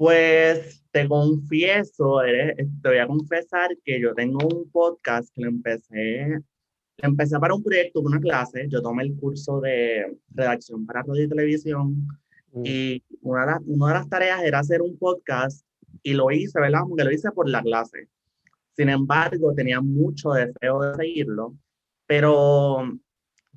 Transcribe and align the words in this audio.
Pues 0.00 0.82
te 0.92 1.06
confieso, 1.06 2.22
eres- 2.22 2.56
te 2.80 2.88
voy 2.88 2.96
a 2.96 3.06
confesar 3.06 3.68
que 3.84 4.00
yo 4.00 4.14
tengo 4.14 4.38
un 4.48 4.70
podcast 4.70 5.28
que 5.34 5.42
lo 5.42 5.50
empecé, 5.50 6.38
lo 7.02 7.08
empecé 7.10 7.38
para 7.38 7.52
un 7.54 7.62
proyecto 7.62 8.00
una 8.00 8.18
clase. 8.18 8.66
Yo 8.70 8.80
tomé 8.80 9.02
el 9.02 9.14
curso 9.16 9.60
de 9.60 10.16
redacción 10.30 10.86
para 10.86 11.02
radio 11.02 11.24
y 11.24 11.28
televisión 11.28 12.08
y 12.64 13.02
una 13.20 13.40
de, 13.42 13.46
las- 13.52 13.60
una 13.66 13.88
de 13.88 13.94
las 13.98 14.08
tareas 14.08 14.42
era 14.42 14.60
hacer 14.60 14.80
un 14.80 14.96
podcast 14.96 15.66
y 16.02 16.14
lo 16.14 16.30
hice, 16.30 16.58
¿verdad? 16.58 16.80
Porque 16.88 17.04
lo 17.04 17.12
hice 17.12 17.30
por 17.32 17.46
la 17.50 17.60
clase. 17.60 18.08
Sin 18.74 18.88
embargo, 18.88 19.52
tenía 19.54 19.82
mucho 19.82 20.30
deseo 20.30 20.80
de 20.80 20.94
seguirlo, 20.94 21.58
pero 22.06 22.90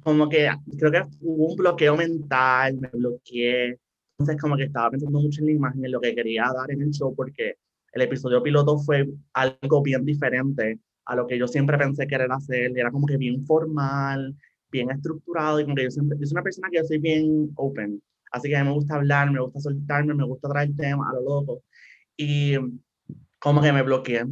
como 0.02 0.28
que 0.28 0.50
creo 0.78 0.92
que 0.92 1.04
hubo 1.22 1.52
un 1.52 1.56
bloqueo 1.56 1.96
mental, 1.96 2.76
me 2.82 2.90
bloqueé. 2.90 3.80
Entonces, 4.24 4.42
como 4.42 4.56
que 4.56 4.64
estaba 4.64 4.90
pensando 4.90 5.20
mucho 5.20 5.42
en 5.42 5.48
la 5.48 5.52
imagen, 5.52 5.84
en 5.84 5.92
lo 5.92 6.00
que 6.00 6.16
quería 6.16 6.46
dar 6.56 6.72
en 6.72 6.82
el 6.82 6.92
show, 6.92 7.14
porque 7.14 7.58
el 7.92 8.02
episodio 8.04 8.42
piloto 8.42 8.80
fue 8.80 9.06
algo 9.34 9.82
bien 9.82 10.06
diferente 10.06 10.80
a 11.06 11.18
lo 11.18 11.28
que 11.28 11.38
yo 11.38 11.46
siempre 11.46 11.78
pensé 11.78 12.08
querer 12.08 12.32
hacer. 12.32 12.72
Era 12.74 12.90
como 12.90 13.06
que 13.06 13.18
bien 13.18 13.46
formal, 13.46 14.34
bien 14.72 14.90
estructurado, 14.92 15.60
y 15.60 15.64
como 15.64 15.76
que 15.76 15.84
yo 15.84 15.92
siempre, 15.92 16.18
yo 16.18 16.26
soy 16.26 16.36
una 16.36 16.44
persona 16.44 16.70
que 16.72 16.78
yo 16.78 16.86
soy 16.86 17.00
bien 17.00 17.52
open. 17.56 18.02
Así 18.32 18.48
que 18.48 18.56
a 18.56 18.64
mí 18.64 18.70
me 18.70 18.76
gusta 18.76 18.96
hablar, 18.96 19.30
me 19.30 19.42
gusta 19.42 19.60
soltarme, 19.60 20.14
me 20.14 20.24
gusta 20.24 20.48
traer 20.48 20.74
temas 20.78 21.10
a 21.12 21.16
lo 21.16 21.22
loco. 21.22 21.64
Y 22.16 22.56
como 23.40 23.62
que 23.62 23.74
me 23.74 23.84
bloqueé. 23.84 24.24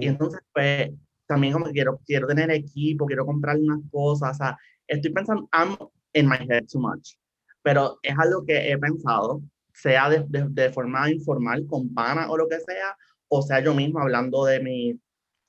Y 0.00 0.06
entonces, 0.06 0.40
pues, 0.54 0.90
también 1.26 1.52
como 1.52 1.66
que 1.66 1.72
quiero, 1.72 2.00
quiero 2.06 2.26
tener 2.26 2.50
equipo, 2.50 3.04
quiero 3.04 3.26
comprar 3.26 3.58
unas 3.58 3.80
cosas, 3.90 4.30
o 4.30 4.38
sea, 4.38 4.58
estoy 4.86 5.12
pensando, 5.12 5.46
I'm 5.52 5.76
in 6.14 6.26
my 6.26 6.38
head 6.48 6.66
too 6.72 6.80
much, 6.80 7.10
pero 7.68 7.98
es 8.02 8.18
algo 8.18 8.46
que 8.46 8.72
he 8.72 8.78
pensado, 8.78 9.42
sea 9.74 10.08
de, 10.08 10.24
de, 10.26 10.46
de 10.48 10.70
forma 10.70 11.10
informal, 11.10 11.66
con 11.66 11.92
pana 11.92 12.30
o 12.30 12.36
lo 12.38 12.48
que 12.48 12.58
sea, 12.60 12.96
o 13.28 13.42
sea 13.42 13.60
yo 13.60 13.74
mismo 13.74 14.00
hablando 14.00 14.46
de 14.46 14.58
mis 14.60 14.96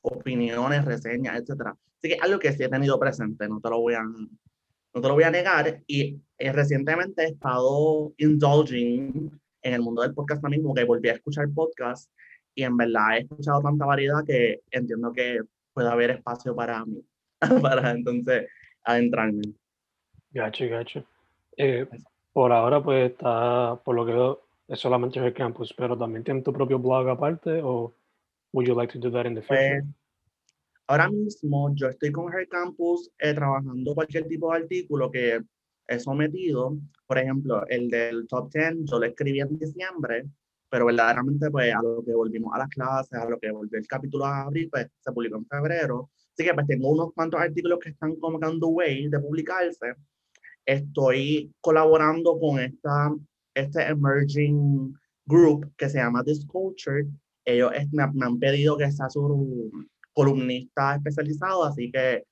opiniones, 0.02 0.84
reseñas, 0.84 1.40
etcétera. 1.40 1.72
Así 1.72 2.10
que 2.10 2.16
es 2.16 2.22
algo 2.22 2.38
que 2.38 2.52
sí 2.52 2.62
he 2.62 2.68
tenido 2.68 3.00
presente, 3.00 3.48
no 3.48 3.62
te 3.62 3.70
lo 3.70 3.80
voy 3.80 3.94
a, 3.94 4.04
no 4.04 5.02
te 5.02 5.08
lo 5.08 5.14
voy 5.14 5.24
a 5.24 5.32
negar, 5.32 5.82
y 5.88 6.22
eh, 6.38 6.52
recientemente 6.52 7.24
he 7.24 7.28
estado 7.28 8.14
indulging 8.18 9.32
en 9.62 9.74
el 9.74 9.82
mundo 9.82 10.02
del 10.02 10.14
podcast 10.14 10.42
como 10.42 10.74
que 10.74 10.84
volví 10.84 11.08
a 11.08 11.14
escuchar 11.14 11.48
podcasts, 11.56 12.12
y 12.54 12.64
en 12.64 12.76
verdad 12.76 13.16
he 13.16 13.20
escuchado 13.22 13.62
tanta 13.62 13.86
variedad 13.86 14.26
que 14.26 14.60
entiendo 14.72 15.14
que 15.14 15.40
puede 15.72 15.88
haber 15.88 16.12
espacio 16.12 16.54
para 16.54 16.84
mí, 16.84 17.02
para 17.62 17.92
entonces 17.92 18.46
adentrarme. 18.84 19.54
Gacho, 20.32 20.68
gacho. 20.68 21.06
Eh, 21.62 21.86
por 22.32 22.54
ahora, 22.54 22.82
pues 22.82 23.12
está, 23.12 23.76
por 23.84 23.94
lo 23.94 24.06
que 24.06 24.14
veo, 24.14 24.42
es 24.70 24.80
solamente 24.80 25.20
el 25.20 25.34
campus, 25.34 25.74
pero 25.78 25.98
también 25.98 26.24
tiene 26.24 26.42
tu 26.42 26.54
propio 26.54 26.80
blog 26.80 27.10
aparte, 27.10 27.60
o 27.62 27.94
would 28.54 28.66
you 28.66 28.74
like 28.74 28.94
to 28.94 29.00
do 29.00 29.12
that 29.12 29.26
in 29.26 29.36
the 29.36 29.42
future? 29.42 29.82
Pues, 29.82 29.96
ahora 30.88 31.10
mismo 31.10 31.76
yo 31.76 31.90
estoy 31.90 32.14
con 32.14 32.34
Her 32.34 32.48
Campus 32.48 33.12
eh, 33.20 33.34
trabajando 33.34 33.94
cualquier 33.94 34.26
tipo 34.28 34.52
de 34.52 34.60
artículo 34.60 35.12
que 35.12 35.42
he 35.86 36.00
sometido. 36.00 36.78
Por 37.06 37.18
ejemplo, 37.18 37.66
el 37.68 37.90
del 37.90 38.26
Top 38.28 38.50
10 38.54 38.86
yo 38.86 38.98
lo 38.98 39.06
escribí 39.06 39.42
en 39.42 39.60
diciembre, 39.60 40.30
pero 40.70 40.86
verdaderamente 40.86 41.52
pues 41.52 41.76
a 41.76 41.82
lo 41.82 42.02
que 42.06 42.14
volvimos 42.14 42.54
a 42.56 42.60
las 42.60 42.70
clases, 42.70 43.20
a 43.20 43.30
lo 43.30 43.38
que 43.38 43.52
volvió 43.52 43.78
el 43.78 43.86
capítulo 43.86 44.24
a 44.24 44.44
abril, 44.44 44.70
pues 44.72 44.88
se 44.98 45.12
publicó 45.12 45.36
en 45.36 45.46
febrero. 45.46 46.10
Así 46.32 46.48
que 46.48 46.54
pues 46.54 46.68
tengo 46.68 46.88
unos 46.88 47.14
cuantos 47.14 47.42
artículos 47.42 47.80
que 47.80 47.90
están 47.90 48.16
como 48.16 48.40
que 48.40 48.46
on 48.46 48.62
the 48.62 48.66
way 48.66 49.10
de 49.10 49.20
publicarse. 49.20 49.96
Estoy 50.66 51.52
colaborando 51.62 52.38
con 52.40 52.60
esta, 52.60 53.12
este 53.54 53.84
emerging 53.88 54.94
group 55.26 55.72
que 55.78 55.90
se 55.90 55.98
llama 55.98 56.24
Disculture. 56.24 57.06
Ellos 57.46 57.72
es- 57.76 57.92
me, 57.92 58.06
me 58.14 58.26
han 58.26 58.40
pedido 58.40 58.78
que 58.78 58.92
sea 58.92 59.10
su 59.10 59.72
columnista 60.14 60.96
especializado, 60.96 61.64
así 61.64 61.92
que 61.92 62.24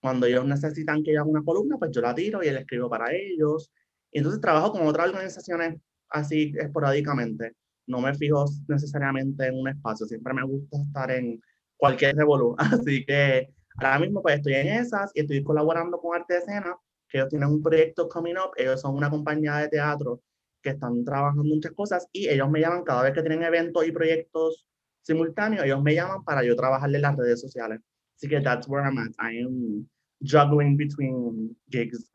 cuando 0.00 0.26
ellos 0.26 0.46
necesitan 0.46 1.02
que 1.02 1.12
yo 1.12 1.20
haga 1.20 1.30
una 1.30 1.42
columna, 1.44 1.76
pues 1.78 1.90
yo 1.92 2.00
la 2.00 2.14
tiro 2.14 2.42
y 2.42 2.50
le 2.50 2.60
escribo 2.60 2.88
para 2.88 3.12
ellos. 3.14 3.70
Y 4.10 4.18
entonces 4.18 4.40
trabajo 4.40 4.72
con 4.72 4.86
otras 4.86 5.08
organizaciones 5.10 5.80
así 6.08 6.52
esporádicamente. 6.58 7.52
No 7.86 8.00
me 8.00 8.14
fijo 8.14 8.44
necesariamente 8.68 9.46
en 9.46 9.58
un 9.58 9.68
espacio, 9.68 10.06
siempre 10.06 10.32
me 10.34 10.44
gusta 10.44 10.78
estar 10.82 11.10
en 11.10 11.40
cualquier 11.76 12.16
revolú. 12.16 12.54
Así 12.88 13.04
que 13.04 13.48
ahora 13.76 13.98
mismo 13.98 14.22
pues 14.22 14.36
estoy 14.36 14.54
en 14.54 14.68
esas 14.68 15.10
y 15.14 15.20
estoy 15.20 15.42
colaborando 15.42 15.98
con 15.98 16.14
Arte 16.16 16.34
de 16.34 16.40
Escena, 16.40 16.76
que 17.10 17.18
ellos 17.18 17.28
tienen 17.28 17.48
un 17.48 17.62
proyecto 17.62 18.08
coming 18.08 18.34
up, 18.34 18.52
ellos 18.56 18.80
son 18.80 18.94
una 18.96 19.10
compañía 19.10 19.56
de 19.56 19.68
teatro 19.68 20.22
que 20.62 20.70
están 20.70 21.04
trabajando 21.04 21.42
muchas 21.44 21.72
cosas 21.72 22.08
y 22.12 22.28
ellos 22.28 22.48
me 22.50 22.60
llaman 22.60 22.84
cada 22.84 23.02
vez 23.02 23.12
que 23.12 23.22
tienen 23.22 23.42
eventos 23.42 23.86
y 23.86 23.92
proyectos 23.92 24.66
simultáneos, 25.02 25.64
ellos 25.64 25.82
me 25.82 25.94
llaman 25.94 26.22
para 26.24 26.44
yo 26.44 26.54
trabajarle 26.54 26.96
en 26.96 27.02
las 27.02 27.16
redes 27.16 27.40
sociales. 27.40 27.80
Así 28.16 28.28
que 28.28 28.40
that's 28.40 28.68
where 28.68 28.84
I'm 28.84 28.98
at. 28.98 29.12
I 29.18 29.40
am 29.42 29.88
juggling 30.22 30.76
between 30.76 31.56
gigs. 31.70 32.10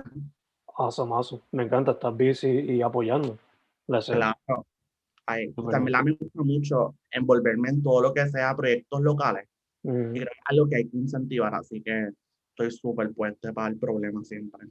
Awesome, 0.78 1.12
awesome. 1.12 1.42
Me 1.52 1.64
encanta, 1.64 1.92
estás 1.94 2.16
busy 2.16 2.48
y 2.48 2.82
apoyando 2.82 3.38
la. 3.88 4.02
Claro. 4.02 4.66
Ay, 5.26 5.52
también 5.72 6.04
me 6.04 6.12
gusta 6.12 6.44
mucho 6.44 6.96
envolverme 7.10 7.70
en 7.70 7.82
todo 7.82 8.02
lo 8.02 8.14
que 8.14 8.28
sea 8.28 8.56
proyectos 8.56 9.02
locales. 9.02 9.48
Mm, 9.82 10.16
Y 10.16 10.20
creo 10.20 10.32
que 10.32 10.38
es 10.38 10.46
algo 10.46 10.70
que 10.70 10.76
hay 10.76 10.88
que 10.88 10.98
incentivar, 10.98 11.56
así 11.56 11.82
que 11.82 12.10
estoy 12.56 12.72
súper 12.72 13.14
puesto 13.14 13.54
para 13.54 13.68
el 13.68 13.78
problema 13.78 14.24
siempre. 14.24 14.68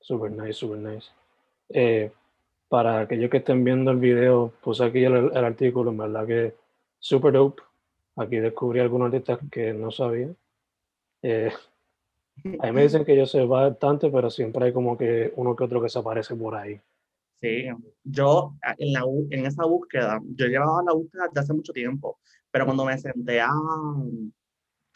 super 0.00 0.30
nice, 0.30 0.52
super 0.54 0.78
nice. 0.78 1.08
Eh, 1.68 2.12
para 2.68 3.00
aquellos 3.00 3.30
que 3.30 3.38
estén 3.38 3.64
viendo 3.64 3.90
el 3.90 3.98
video, 3.98 4.52
puse 4.62 4.84
aquí 4.84 5.04
el, 5.04 5.14
el 5.14 5.44
artículo, 5.44 5.90
en 5.90 5.98
verdad 5.98 6.26
que 6.26 6.54
super 6.98 7.32
dope. 7.32 7.62
Aquí 8.16 8.36
descubrí 8.36 8.78
algunos 8.78 9.06
artistas 9.06 9.40
que 9.50 9.72
no 9.72 9.90
sabía. 9.90 10.28
Eh, 11.22 11.52
a 12.60 12.66
mí 12.66 12.72
me 12.72 12.82
dicen 12.82 13.04
que 13.04 13.16
yo 13.16 13.26
sé 13.26 13.44
bastante, 13.44 14.10
pero 14.10 14.30
siempre 14.30 14.66
hay 14.66 14.72
como 14.72 14.96
que 14.96 15.32
uno 15.36 15.56
que 15.56 15.64
otro 15.64 15.82
que 15.82 15.88
se 15.88 15.98
aparece 15.98 16.36
por 16.36 16.54
ahí. 16.54 16.80
Sí, 17.40 17.66
yo 18.04 18.54
en, 18.78 18.92
la, 18.92 19.02
en 19.30 19.46
esa 19.46 19.64
búsqueda, 19.64 20.20
yo 20.36 20.46
llevaba 20.46 20.82
la 20.84 20.92
búsqueda 20.92 21.26
desde 21.28 21.40
hace 21.40 21.52
mucho 21.52 21.72
tiempo, 21.72 22.18
pero 22.50 22.64
cuando 22.64 22.84
me 22.84 22.96
senté 22.96 23.40
a, 23.40 23.50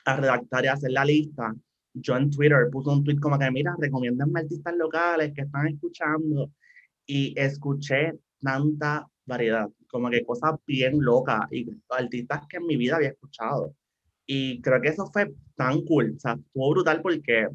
a 0.05 0.17
redactar 0.17 0.65
y 0.65 0.69
hacer 0.69 0.93
la 0.93 1.05
lista, 1.05 1.55
yo 1.95 2.17
en 2.17 2.31
Twitter 2.31 2.69
puse 2.71 2.91
un 2.91 3.05
tweet 3.05 3.19
como 3.19 3.39
que, 3.39 3.51
mira, 3.51 3.75
recomiéndenme 3.79 4.41
artistas 4.41 4.75
locales 4.77 5.33
que 5.35 5.43
están 5.43 5.69
escuchando 5.69 6.53
y 7.07 7.35
escuché 7.39 8.13
tanta 8.41 9.07
variedad, 9.25 9.69
como 9.89 10.11
que 10.11 10.25
cosas 10.25 10.55
bien 10.67 11.01
locas 11.01 11.41
y 11.51 11.67
artistas 11.91 12.47
que 12.49 12.59
en 12.59 12.67
mi 12.67 12.77
vida 12.77 12.97
había 12.97 13.11
escuchado. 13.11 13.75
Y 14.27 14.61
creo 14.61 14.81
que 14.81 14.89
eso 14.89 15.07
fue 15.13 15.33
tan 15.57 15.83
cool, 15.83 16.15
o 16.17 16.21
sea, 16.21 16.35
estuvo 16.35 16.71
brutal 16.71 17.01
porque 17.03 17.49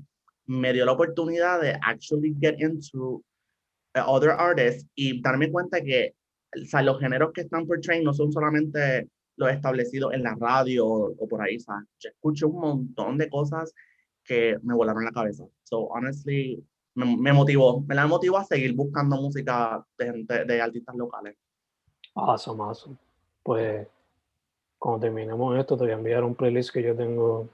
me 0.46 0.74
dio 0.74 0.86
la 0.86 0.92
oportunidad 0.94 1.62
de 1.62 1.78
actually 1.82 2.36
get 2.40 2.60
into 2.60 3.24
uh, 3.96 4.02
other 4.06 4.32
artists 4.32 4.88
y 4.96 5.22
darme 5.22 5.52
cuenta 5.52 5.82
que 5.82 6.16
o 6.62 6.66
sea, 6.66 6.82
los 6.82 7.00
géneros 7.00 7.32
que 7.34 7.42
están 7.42 7.66
portraying 7.66 8.04
no 8.04 8.14
son 8.14 8.32
solamente 8.32 9.10
los 9.36 9.52
establecidos 9.52 10.14
en 10.14 10.24
la 10.24 10.36
radio 10.36 10.86
o, 10.86 11.28
por 11.28 11.42
ahí, 11.42 11.60
¿sabes? 11.60 11.88
Yo 12.00 12.10
escucho 12.10 12.48
un 12.48 12.60
montón 12.60 13.18
de 13.18 13.30
cosas 13.30 13.74
que 14.24 14.58
me 14.64 14.74
volaron 14.74 15.04
la 15.04 15.12
cabeza. 15.12 15.46
So, 15.64 15.88
honestly, 15.88 16.64
me, 16.96 17.18
me 17.18 17.34
motivó, 17.34 17.82
me 17.82 17.96
la 17.96 18.08
motivó 18.08 18.38
a 18.38 18.44
seguir 18.44 18.74
buscando 18.76 19.16
música 19.18 19.86
de, 19.98 20.06
gente, 20.06 20.46
de 20.46 20.62
artistas 20.62 20.96
locales. 20.96 21.36
Awesome, 22.16 22.64
awesome. 22.64 22.98
Pues, 23.42 23.88
cuando 24.78 25.00
terminemos 25.02 25.58
esto, 25.58 25.78
te 25.78 25.84
voy 25.84 25.92
a 25.92 25.96
enviar 25.96 26.24
un 26.24 26.36
playlist 26.36 26.72
que 26.72 26.84
yo 26.84 26.96
tengo, 26.96 27.50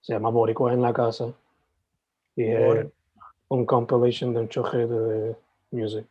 se 0.00 0.12
llama 0.12 0.30
Boricua 0.30 0.72
en 0.72 0.82
la 0.82 0.92
casa, 0.92 1.32
y 2.36 2.44
es 2.44 2.86
un 3.48 3.66
compilation 3.66 4.32
de 4.32 4.40
un 4.40 4.48
choje 4.48 4.86
de 4.86 5.36
music. 5.70 6.06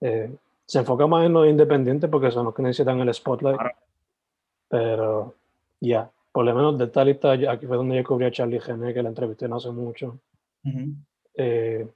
Eh, 0.00 0.34
se 0.66 0.78
enfoca 0.78 1.06
más 1.06 1.26
en 1.26 1.32
los 1.32 1.46
independientes 1.46 2.10
porque 2.10 2.30
son 2.30 2.46
los 2.46 2.54
que 2.54 2.62
necesitan 2.62 2.98
el 3.00 3.12
spotlight. 3.14 3.60
Pero 4.68 5.34
ya, 5.80 6.10
por 6.32 6.44
lo 6.44 6.54
menos 6.54 6.78
de 6.78 6.86
tal 6.88 7.08
lista, 7.08 7.32
aquí 7.32 7.66
fue 7.66 7.76
donde 7.76 7.96
yo 7.96 8.04
cubrí 8.04 8.26
a 8.26 8.30
Charlie 8.30 8.60
Gené, 8.60 8.94
que 8.94 9.02
la 9.02 9.10
entrevisté 9.10 9.48
no 9.48 9.56
hace 9.56 9.70
mucho. 9.70 10.18
Eh, 11.34 11.86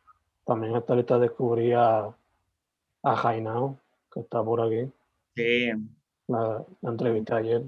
también 0.44 0.72
en 0.72 0.78
esta 0.78 0.94
lista 0.94 1.18
descubrí 1.18 1.72
a, 1.72 2.14
a 3.02 3.16
Jainao, 3.16 3.78
que 4.12 4.20
está 4.20 4.44
por 4.44 4.60
aquí. 4.60 4.90
Sí. 5.34 5.70
La, 6.28 6.64
la 6.82 6.90
entrevisté 6.90 7.34
ayer. 7.34 7.62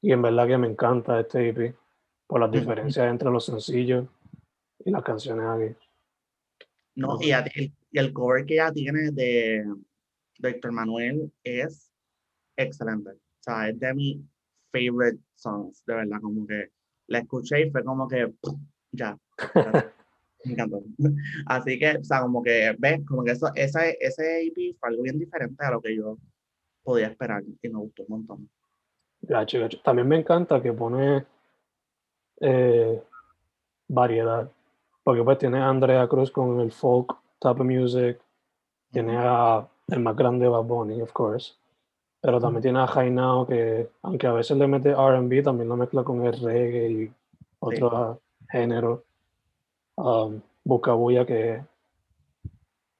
Y 0.00 0.12
en 0.12 0.22
verdad 0.22 0.46
que 0.46 0.58
me 0.58 0.68
encanta 0.68 1.20
este 1.20 1.48
EP 1.48 1.74
por 2.26 2.40
las 2.40 2.50
diferencias 2.50 3.10
entre 3.10 3.30
los 3.30 3.44
sencillos 3.44 4.06
y 4.84 4.90
las 4.90 5.02
canciones 5.02 5.46
aquí. 5.46 5.76
No, 6.96 7.18
y, 7.20 7.32
el, 7.32 7.72
y 7.90 7.98
el 7.98 8.12
cover 8.12 8.46
que 8.46 8.56
ya 8.56 8.72
tiene 8.72 9.10
de, 9.10 9.64
Víctor 10.38 10.72
Manuel 10.72 11.32
es 11.42 11.90
excelente. 12.56 13.10
O 13.10 13.40
sea, 13.40 13.68
es 13.68 13.78
de 13.78 13.94
mis 13.94 14.18
favorite 14.74 15.20
songs, 15.36 15.82
de 15.86 15.94
verdad, 15.94 16.18
como 16.20 16.46
que 16.46 16.70
la 17.06 17.20
escuché 17.20 17.66
y 17.66 17.70
fue 17.70 17.84
como 17.84 18.08
que 18.08 18.32
ya. 18.92 19.16
me 20.44 20.52
encantó. 20.52 20.82
Así 21.46 21.78
que, 21.78 21.98
o 21.98 22.04
sea, 22.04 22.20
como 22.20 22.42
que 22.42 22.74
ves, 22.78 23.00
como 23.06 23.24
que 23.24 23.32
eso, 23.32 23.50
ese, 23.54 23.96
ese 24.00 24.46
EP 24.46 24.76
fue 24.78 24.88
algo 24.88 25.02
bien 25.02 25.18
diferente 25.18 25.64
a 25.64 25.70
lo 25.70 25.80
que 25.80 25.96
yo 25.96 26.18
podía 26.82 27.06
esperar 27.06 27.42
y 27.62 27.68
me 27.68 27.78
gustó 27.78 28.02
un 28.02 28.08
montón. 28.08 28.50
Gacho, 29.22 29.60
gacho. 29.60 29.80
También 29.82 30.08
me 30.08 30.18
encanta 30.18 30.62
que 30.62 30.72
pone 30.72 31.24
eh, 32.40 33.02
variedad, 33.88 34.50
porque 35.02 35.22
pues 35.22 35.38
tiene 35.38 35.58
a 35.58 35.68
Andrea 35.68 36.06
Cruz 36.08 36.30
con 36.30 36.60
el 36.60 36.72
folk 36.72 37.16
of 37.40 37.60
music, 37.60 38.20
tiene 38.90 39.16
a 39.16 39.66
el 39.88 40.00
más 40.00 40.16
grande 40.16 40.48
Bad 40.48 40.64
Bunny, 40.64 41.00
of 41.00 41.12
course. 41.12 41.54
Pero 42.24 42.40
también 42.40 42.62
tiene 42.62 42.78
a 42.78 42.86
Jainao 42.86 43.46
que, 43.46 43.90
aunque 44.00 44.26
a 44.26 44.32
veces 44.32 44.56
le 44.56 44.66
mete 44.66 44.94
RB, 44.94 45.42
también 45.42 45.68
lo 45.68 45.76
mezcla 45.76 46.02
con 46.02 46.24
el 46.24 46.32
reggae 46.32 46.90
y 46.90 47.12
otro 47.58 48.18
género. 48.48 49.04
Um, 49.96 50.40
Bucabuya, 50.64 51.26
que 51.26 51.62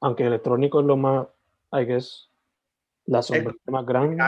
aunque 0.00 0.26
electrónico 0.26 0.80
es 0.80 0.86
lo 0.86 0.98
más, 0.98 1.26
I 1.72 1.86
guess, 1.86 2.28
la 3.06 3.22
sombra 3.22 3.54
más 3.68 3.86
grande. 3.86 4.22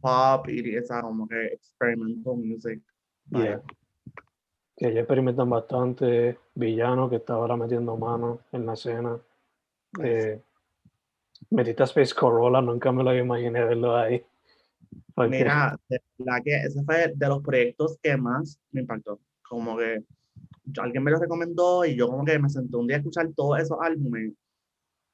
Pop 0.00 0.48
y 0.48 0.76
esa 0.76 1.02
como 1.02 1.26
que 1.26 1.46
experimental 1.46 2.36
music. 2.36 2.80
Yeah. 3.30 3.60
Que 4.76 4.86
ellos 4.86 5.00
experimentan 5.00 5.50
bastante. 5.50 6.38
Villano, 6.54 7.10
que 7.10 7.16
está 7.16 7.32
ahora 7.32 7.56
metiendo 7.56 7.96
mano 7.96 8.38
en 8.52 8.66
la 8.66 8.74
escena. 8.74 9.18
Eh, 10.00 10.40
Metiste 11.50 11.84
Space 11.84 12.14
Corolla, 12.14 12.60
nunca 12.60 12.92
me 12.92 13.02
lo 13.02 13.16
imaginé 13.16 13.64
verlo 13.64 13.96
ahí. 13.96 14.22
Mira, 15.28 15.78
la 16.18 16.40
que 16.40 16.56
ese 16.56 16.82
fue 16.84 17.12
de 17.14 17.28
los 17.28 17.42
proyectos 17.42 17.98
que 18.02 18.16
más 18.16 18.60
me 18.70 18.82
impactó. 18.82 19.20
Como 19.42 19.76
que 19.76 20.04
alguien 20.78 21.02
me 21.02 21.10
lo 21.10 21.18
recomendó 21.18 21.84
y 21.84 21.96
yo 21.96 22.08
como 22.08 22.24
que 22.24 22.38
me 22.38 22.48
senté 22.48 22.76
un 22.76 22.86
día 22.86 22.96
a 22.96 22.98
escuchar 23.00 23.28
todos 23.34 23.58
esos 23.60 23.78
álbumes 23.80 24.32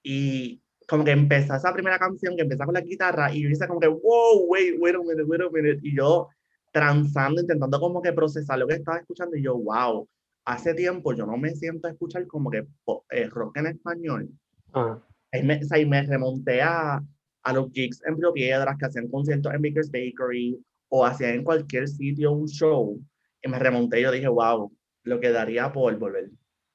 y 0.02 0.60
como 0.88 1.04
que 1.04 1.12
empezó 1.12 1.54
esa 1.54 1.72
primera 1.72 1.98
canción 1.98 2.36
que 2.36 2.42
empieza 2.42 2.66
con 2.66 2.74
la 2.74 2.80
guitarra 2.80 3.32
y 3.32 3.42
yo 3.42 3.48
hice 3.48 3.66
como 3.66 3.80
que, 3.80 3.88
wow, 3.88 4.44
wait, 4.48 4.76
wait 4.78 4.94
a 4.94 4.98
minute, 4.98 5.22
wait 5.22 5.40
a 5.40 5.50
minute. 5.50 5.80
Y 5.82 5.96
yo 5.96 6.28
transando, 6.72 7.40
intentando 7.40 7.80
como 7.80 8.02
que 8.02 8.12
procesar 8.12 8.58
lo 8.58 8.66
que 8.66 8.74
estaba 8.74 8.98
escuchando 8.98 9.36
y 9.36 9.42
yo, 9.42 9.56
wow, 9.56 10.06
hace 10.44 10.74
tiempo 10.74 11.14
yo 11.14 11.24
no 11.24 11.38
me 11.38 11.54
siento 11.54 11.88
a 11.88 11.92
escuchar 11.92 12.26
como 12.26 12.50
que 12.50 12.66
eh, 13.10 13.28
rock 13.30 13.56
en 13.56 13.66
español. 13.68 14.28
Ah 14.74 15.00
ahí 15.34 15.42
me, 15.42 15.60
ahí 15.70 15.84
me 15.84 16.02
remonté 16.02 16.62
a, 16.62 17.02
a 17.42 17.52
los 17.52 17.70
gigs 17.72 18.00
en 18.06 18.16
Río 18.16 18.32
Piedras 18.32 18.76
que 18.78 18.86
hacían 18.86 19.08
conciertos 19.08 19.52
en 19.52 19.62
Baker's 19.62 19.90
Bakery 19.90 20.64
o 20.88 21.04
hacían 21.04 21.34
en 21.34 21.44
cualquier 21.44 21.88
sitio 21.88 22.32
un 22.32 22.46
show 22.46 23.00
y 23.42 23.48
me 23.48 23.58
remonté 23.58 24.00
y 24.00 24.04
yo 24.04 24.12
dije, 24.12 24.28
wow, 24.28 24.72
lo 25.02 25.20
que 25.20 25.30
daría 25.30 25.72
por 25.72 25.98
volver, 25.98 26.30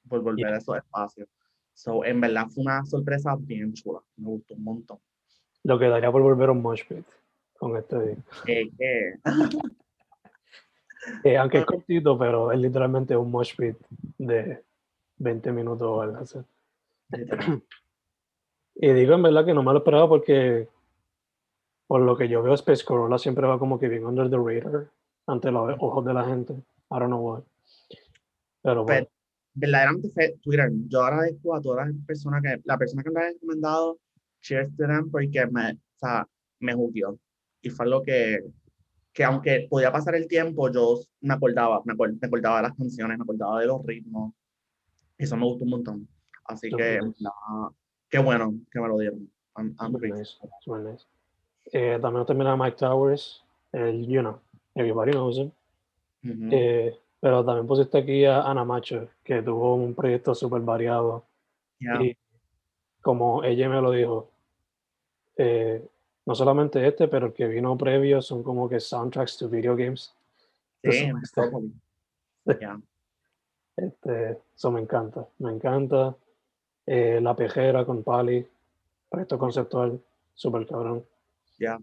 por 0.08 0.22
volver 0.22 0.54
a 0.54 0.58
esos 0.58 0.76
espacios. 0.76 1.28
So, 1.72 2.04
en 2.04 2.20
verdad 2.20 2.46
fue 2.48 2.62
una 2.62 2.84
sorpresa 2.84 3.36
bien 3.38 3.72
chula, 3.72 4.00
me 4.16 4.28
gustó 4.28 4.54
un 4.54 4.64
montón. 4.64 4.98
Lo 5.64 5.78
que 5.78 5.88
daría 5.88 6.12
por 6.12 6.22
volver 6.22 6.50
a 6.50 6.52
un 6.52 6.62
mosh 6.62 6.84
pit 6.86 7.06
con 7.58 7.76
este 7.76 8.08
disco. 8.08 8.30
¿Qué, 8.44 8.70
eh, 11.24 11.38
aunque 11.38 11.58
es 11.58 11.64
cortito, 11.64 12.18
pero 12.18 12.52
es 12.52 12.60
literalmente 12.60 13.16
un 13.16 13.30
mosh 13.30 13.56
pit 13.56 13.76
de 14.18 14.62
20 15.16 15.52
minutos 15.52 16.02
algo 16.02 16.18
así. 16.18 16.38
Y 18.82 18.94
digo 18.94 19.12
en 19.12 19.22
verdad 19.22 19.44
que 19.44 19.52
no 19.52 19.62
me 19.62 19.72
lo 19.72 19.78
esperaba 19.80 20.08
porque 20.08 20.66
por 21.86 22.00
lo 22.00 22.16
que 22.16 22.30
yo 22.30 22.42
veo 22.42 22.54
Space 22.54 22.82
Corolla 22.82 23.18
siempre 23.18 23.46
va 23.46 23.58
como 23.58 23.78
que 23.78 23.88
bien 23.88 24.06
under 24.06 24.30
the 24.30 24.38
radar 24.38 24.90
ante 25.26 25.50
los 25.50 25.76
ojos 25.80 26.02
de 26.06 26.14
la 26.14 26.24
gente. 26.24 26.54
I 26.54 26.98
don't 26.98 27.08
know 27.08 27.20
why. 27.20 27.42
Pero 28.62 28.84
bueno. 28.84 29.06
verdaderamente 29.52 30.08
fue 30.14 30.34
Twitter. 30.42 30.70
Yo 30.88 31.02
agradezco 31.02 31.54
a 31.54 31.60
todas 31.60 31.88
las 31.88 32.06
personas 32.06 32.42
que, 32.42 32.58
la 32.64 32.78
persona 32.78 33.02
que 33.02 33.10
me 33.10 33.20
ha 33.20 33.28
recomendado, 33.28 33.98
cheers 34.40 34.74
to 34.74 34.86
them, 34.86 35.10
porque 35.10 35.46
me, 35.50 35.72
o 35.72 35.98
sea, 35.98 36.26
me 36.60 36.72
juzgó. 36.72 37.18
Y 37.60 37.68
fue 37.68 37.84
algo 37.84 38.02
que, 38.02 38.38
que 39.12 39.24
aunque 39.24 39.66
podía 39.68 39.92
pasar 39.92 40.14
el 40.14 40.26
tiempo, 40.26 40.72
yo 40.72 41.00
me 41.20 41.34
acordaba, 41.34 41.82
me, 41.84 41.92
acordaba 41.92 42.56
de 42.56 42.62
las 42.62 42.76
canciones, 42.78 43.18
me 43.18 43.24
acordaba 43.24 43.60
de 43.60 43.66
los 43.66 43.84
ritmos. 43.84 44.32
Eso 45.18 45.36
me 45.36 45.44
gustó 45.44 45.64
un 45.64 45.70
montón. 45.70 46.08
Así 46.44 46.70
que, 46.70 46.98
qué 48.10 48.18
bueno 48.18 48.54
que 48.70 48.80
me 48.80 48.88
lo 48.88 48.98
dieron. 48.98 49.30
I'm, 49.56 49.76
nice. 50.00 50.38
nice. 50.66 51.06
Eh, 51.72 51.98
también 52.00 52.26
termina 52.26 52.56
Mike 52.56 52.76
Towers, 52.76 53.42
el, 53.72 54.06
you 54.06 54.20
know, 54.20 54.40
everybody 54.74 55.12
knows 55.12 55.38
him. 55.38 55.50
eh, 56.22 56.96
pero 57.20 57.44
también 57.44 57.66
pusiste 57.66 57.98
aquí 57.98 58.24
a 58.24 58.42
Ana 58.42 58.64
Macho, 58.64 59.08
que 59.22 59.42
tuvo 59.42 59.74
un 59.74 59.94
proyecto 59.94 60.34
súper 60.34 60.62
variado. 60.62 61.24
Y 61.78 62.16
como 63.00 63.42
ella 63.44 63.68
me 63.68 63.80
lo 63.80 63.90
dijo, 63.90 64.30
eh, 65.36 65.86
no 66.26 66.34
solamente 66.34 66.86
este, 66.86 67.08
pero 67.08 67.26
el 67.26 67.32
que 67.32 67.46
vino 67.46 67.76
previo 67.76 68.20
son 68.20 68.42
como 68.42 68.68
que 68.68 68.80
soundtracks 68.80 69.38
to 69.38 69.48
video 69.48 69.76
games. 69.76 70.14
Sí, 70.82 71.10
este, 73.76 74.38
eso 74.54 74.70
me 74.70 74.80
encanta, 74.80 75.26
me 75.38 75.52
encanta. 75.52 76.14
Eh, 76.92 77.20
la 77.20 77.36
Pejera 77.36 77.84
con 77.84 78.02
Pali, 78.02 78.44
proyecto 79.08 79.38
conceptual, 79.38 80.00
súper 80.34 80.66
cabrón. 80.66 81.06
Ya. 81.56 81.78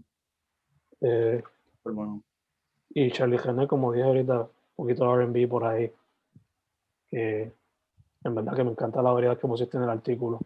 Eh, 0.99 1.41
bueno. 1.85 2.21
Y 2.89 3.09
Charlie 3.11 3.37
Genet, 3.37 3.69
como 3.69 3.93
dije 3.93 4.03
ahorita, 4.03 4.41
un 4.41 4.49
poquito 4.75 5.05
de 5.05 5.23
RB 5.23 5.47
por 5.47 5.63
ahí. 5.63 5.89
Que 7.09 7.53
en 8.25 8.35
verdad 8.35 8.53
que 8.53 8.65
me 8.65 8.71
encanta 8.71 9.01
la 9.01 9.13
variedad 9.13 9.39
que 9.39 9.47
pusiste 9.47 9.77
en 9.77 9.83
el 9.83 9.89
artículo. 9.91 10.41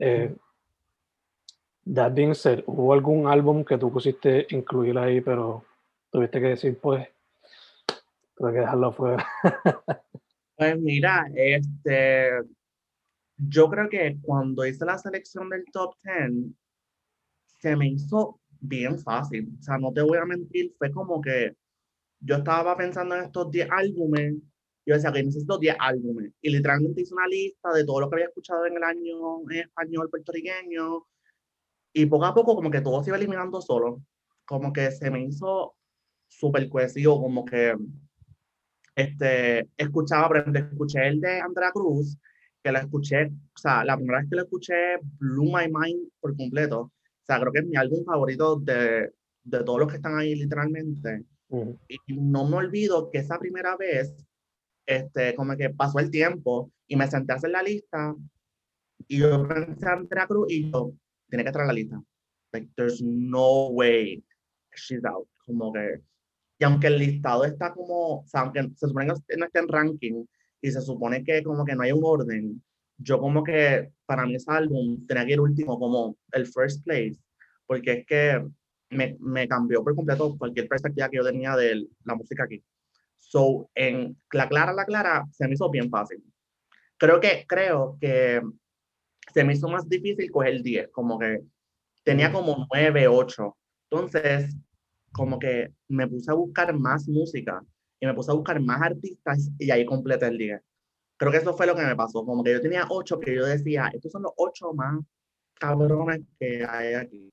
Eh, 0.00 0.34
that 1.94 2.12
being 2.14 2.34
said, 2.34 2.64
¿hubo 2.66 2.92
algún 2.92 3.28
álbum 3.28 3.64
que 3.64 3.78
tú 3.78 3.92
pusiste 3.92 4.48
incluir 4.50 4.98
ahí, 4.98 5.20
pero 5.20 5.62
tuviste 6.10 6.40
que 6.40 6.48
decir, 6.48 6.76
pues, 6.80 7.06
tuve 8.34 8.54
que 8.54 8.58
dejarlo 8.58 8.88
afuera? 8.88 9.24
pues 10.56 10.80
mira, 10.80 11.30
este, 11.32 12.40
yo 13.38 13.70
creo 13.70 13.88
que 13.88 14.18
cuando 14.20 14.66
hice 14.66 14.84
la 14.84 14.98
selección 14.98 15.48
del 15.48 15.64
top 15.72 15.94
10, 16.02 16.52
se 17.60 17.76
me 17.76 17.88
hizo 17.88 18.40
bien 18.60 18.98
fácil. 18.98 19.48
O 19.58 19.62
sea, 19.62 19.78
no 19.78 19.92
te 19.92 20.02
voy 20.02 20.18
a 20.18 20.24
mentir, 20.24 20.74
fue 20.76 20.90
como 20.90 21.20
que 21.20 21.56
yo 22.20 22.36
estaba 22.36 22.76
pensando 22.76 23.14
en 23.14 23.24
estos 23.24 23.50
10 23.50 23.68
álbumes, 23.70 24.34
yo 24.84 24.94
decía 24.94 25.12
que 25.12 25.22
necesito 25.22 25.58
10 25.58 25.76
álbumes, 25.78 26.32
y 26.40 26.50
literalmente 26.50 27.02
hice 27.02 27.14
una 27.14 27.28
lista 27.28 27.72
de 27.72 27.84
todo 27.84 28.00
lo 28.00 28.10
que 28.10 28.16
había 28.16 28.26
escuchado 28.26 28.66
en 28.66 28.76
el 28.76 28.82
año 28.82 29.40
en 29.50 29.58
español 29.58 30.10
puertorriqueño, 30.10 31.06
y 31.92 32.06
poco 32.06 32.24
a 32.24 32.34
poco 32.34 32.56
como 32.56 32.70
que 32.70 32.80
todo 32.80 33.02
se 33.02 33.10
iba 33.10 33.16
eliminando 33.16 33.60
solo, 33.60 34.02
como 34.44 34.72
que 34.72 34.90
se 34.90 35.10
me 35.10 35.22
hizo 35.22 35.76
súper 36.26 36.68
cohesivo, 36.68 37.20
como 37.20 37.44
que 37.44 37.76
este, 38.96 39.68
escuchaba, 39.76 40.28
por 40.28 40.38
ejemplo, 40.38 40.60
escuché 40.60 41.06
el 41.06 41.20
de 41.20 41.40
Andrea 41.40 41.70
Cruz, 41.70 42.18
que 42.62 42.72
la 42.72 42.80
escuché, 42.80 43.26
o 43.26 43.58
sea, 43.58 43.84
la 43.84 43.96
primera 43.96 44.20
vez 44.20 44.28
que 44.28 44.36
lo 44.36 44.42
escuché, 44.42 44.98
blew 45.18 45.44
my 45.44 45.66
mind 45.70 46.10
por 46.20 46.36
completo. 46.36 46.80
O 46.80 46.92
sea, 47.26 47.40
creo 47.40 47.52
que 47.52 47.60
es 47.60 47.66
mi 47.66 47.76
álbum 47.76 48.04
favorito 48.04 48.56
de, 48.56 49.12
de 49.44 49.64
todos 49.64 49.80
los 49.80 49.88
que 49.88 49.96
están 49.96 50.18
ahí, 50.18 50.34
literalmente. 50.34 51.24
Y 51.88 51.98
no 52.14 52.46
me 52.48 52.56
olvido 52.56 53.10
que 53.10 53.18
esa 53.18 53.38
primera 53.38 53.76
vez, 53.76 54.14
este, 54.86 55.34
como 55.34 55.56
que 55.56 55.70
pasó 55.70 55.98
el 55.98 56.10
tiempo 56.10 56.72
y 56.86 56.96
me 56.96 57.06
senté 57.06 57.32
a 57.32 57.36
hacer 57.36 57.50
la 57.50 57.62
lista 57.62 58.14
y 59.06 59.18
yo 59.18 59.46
pensé 59.46 59.86
a 59.86 59.92
Andrea 59.92 60.26
Cruz 60.26 60.50
y 60.50 60.70
yo, 60.70 60.92
tiene 61.28 61.44
que 61.44 61.48
estar 61.48 61.62
en 61.62 61.68
la 61.68 61.74
lista. 61.74 62.02
Like, 62.52 62.70
there's 62.76 63.02
no 63.02 63.68
way 63.68 64.24
she's 64.74 65.04
out. 65.04 65.28
Como 65.46 65.72
que, 65.72 66.00
y 66.58 66.64
aunque 66.64 66.88
el 66.88 66.98
listado 66.98 67.44
está 67.44 67.72
como, 67.72 68.20
o 68.20 68.26
sea, 68.26 68.42
aunque 68.42 68.62
se 68.74 68.88
supone 68.88 69.06
que 69.06 69.36
no 69.36 69.46
esté 69.46 69.58
en 69.58 69.68
ranking 69.68 70.24
y 70.60 70.70
se 70.70 70.80
supone 70.80 71.24
que 71.24 71.42
como 71.42 71.64
que 71.64 71.74
no 71.74 71.82
hay 71.82 71.92
un 71.92 72.02
orden, 72.04 72.62
yo 72.96 73.18
como 73.20 73.44
que 73.44 73.92
para 74.06 74.26
mí 74.26 74.34
ese 74.34 74.50
álbum 74.50 75.06
tenía 75.06 75.24
que 75.24 75.32
ir 75.32 75.40
último 75.40 75.78
como 75.78 76.16
el 76.32 76.46
first 76.46 76.84
place, 76.84 77.16
porque 77.66 77.92
es 77.92 78.06
que 78.06 78.44
me, 78.90 79.16
me 79.20 79.46
cambió 79.46 79.84
por 79.84 79.94
completo 79.94 80.36
cualquier 80.36 80.68
perspectiva 80.68 81.08
que 81.08 81.18
yo 81.18 81.24
tenía 81.24 81.54
de 81.56 81.86
la 82.04 82.14
música 82.14 82.44
aquí. 82.44 82.62
So, 83.16 83.70
en 83.74 84.16
La 84.32 84.48
Clara, 84.48 84.72
La 84.72 84.84
Clara, 84.84 85.24
se 85.32 85.46
me 85.46 85.54
hizo 85.54 85.70
bien 85.70 85.90
fácil. 85.90 86.22
Creo 86.96 87.20
que, 87.20 87.44
creo 87.46 87.96
que 88.00 88.40
se 89.32 89.44
me 89.44 89.52
hizo 89.52 89.68
más 89.68 89.88
difícil 89.88 90.30
coger 90.30 90.54
el 90.54 90.62
10, 90.62 90.88
como 90.90 91.18
que 91.18 91.42
tenía 92.02 92.32
como 92.32 92.66
9, 92.72 93.06
8. 93.06 93.56
Entonces, 93.90 94.56
como 95.12 95.38
que 95.38 95.72
me 95.88 96.08
puse 96.08 96.30
a 96.30 96.34
buscar 96.34 96.72
más 96.74 97.08
música 97.08 97.62
y 98.00 98.06
me 98.06 98.14
puse 98.14 98.30
a 98.30 98.34
buscar 98.34 98.60
más 98.60 98.80
artistas 98.82 99.50
y 99.58 99.70
ahí 99.70 99.84
completé 99.84 100.26
el 100.26 100.38
10. 100.38 100.60
Creo 101.16 101.32
que 101.32 101.38
eso 101.38 101.56
fue 101.56 101.66
lo 101.66 101.74
que 101.74 101.84
me 101.84 101.96
pasó, 101.96 102.24
como 102.24 102.44
que 102.44 102.52
yo 102.52 102.60
tenía 102.60 102.86
8 102.88 103.18
que 103.18 103.34
yo 103.34 103.44
decía, 103.44 103.90
estos 103.92 104.12
son 104.12 104.22
los 104.22 104.32
8 104.36 104.72
más 104.74 105.00
cabrones 105.54 106.20
que 106.38 106.64
hay 106.64 106.94
aquí. 106.94 107.32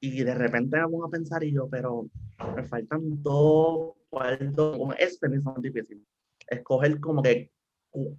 Y 0.00 0.24
de 0.24 0.34
repente 0.34 0.78
me 0.78 0.88
pongo 0.88 1.04
a 1.04 1.10
pensar 1.10 1.44
y 1.44 1.52
yo, 1.52 1.68
pero 1.68 2.08
me 2.56 2.64
faltan 2.64 3.22
dos, 3.22 3.92
cuartos, 4.08 4.76
como 4.76 4.88
me 4.88 5.36
hizo 5.36 5.54
difícil. 5.58 6.04
Escoger 6.48 6.98
como 7.00 7.22
que 7.22 7.52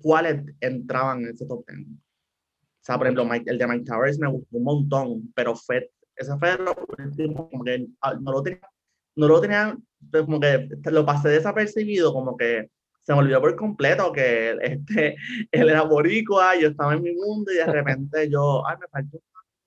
cuáles 0.01 0.44
entraban 0.62 1.22
en 1.22 1.30
ese 1.30 1.46
top 1.46 1.65
10. 1.68 1.88
O 1.88 2.86
sea, 2.86 2.98
por 2.98 3.08
ejemplo, 3.08 3.27
el 3.46 3.58
de 3.58 3.68
Mike 3.68 3.86
Towers 3.86 4.20
me 4.20 4.30
gustó 4.30 4.58
un 4.58 4.63
montón, 4.63 5.34
pero 5.36 5.56
fue, 5.56 5.92
ese 6.15 6.38
fue 6.38 6.58
lo 6.58 6.75
último, 6.98 7.50
como 7.50 7.63
que 7.63 7.88
ah, 8.01 8.13
no 8.15 8.32
lo 8.32 8.44
tenía, 8.44 8.70
no 9.15 9.27
lo 9.27 9.42
tenía, 9.42 9.77
como 10.12 10.39
que 10.39 10.69
lo 10.91 11.05
pasé 11.05 11.29
desapercibido, 11.29 12.13
como 12.13 12.38
que 12.38 12.69
se 13.01 13.13
me 13.13 13.19
olvidó 13.19 13.41
por 13.41 13.55
completo 13.55 14.12
que 14.12 14.57
este, 14.62 15.15
él 15.51 15.69
era 15.69 15.83
boricua, 15.83 16.55
yo 16.60 16.69
estaba 16.69 16.93
en 16.93 17.03
mi 17.03 17.13
mundo 17.13 17.51
y 17.51 17.55
de 17.55 17.65
repente 17.65 18.29
yo, 18.29 18.65
ay, 18.65 18.77
me 18.79 18.88
faltó 18.88 19.22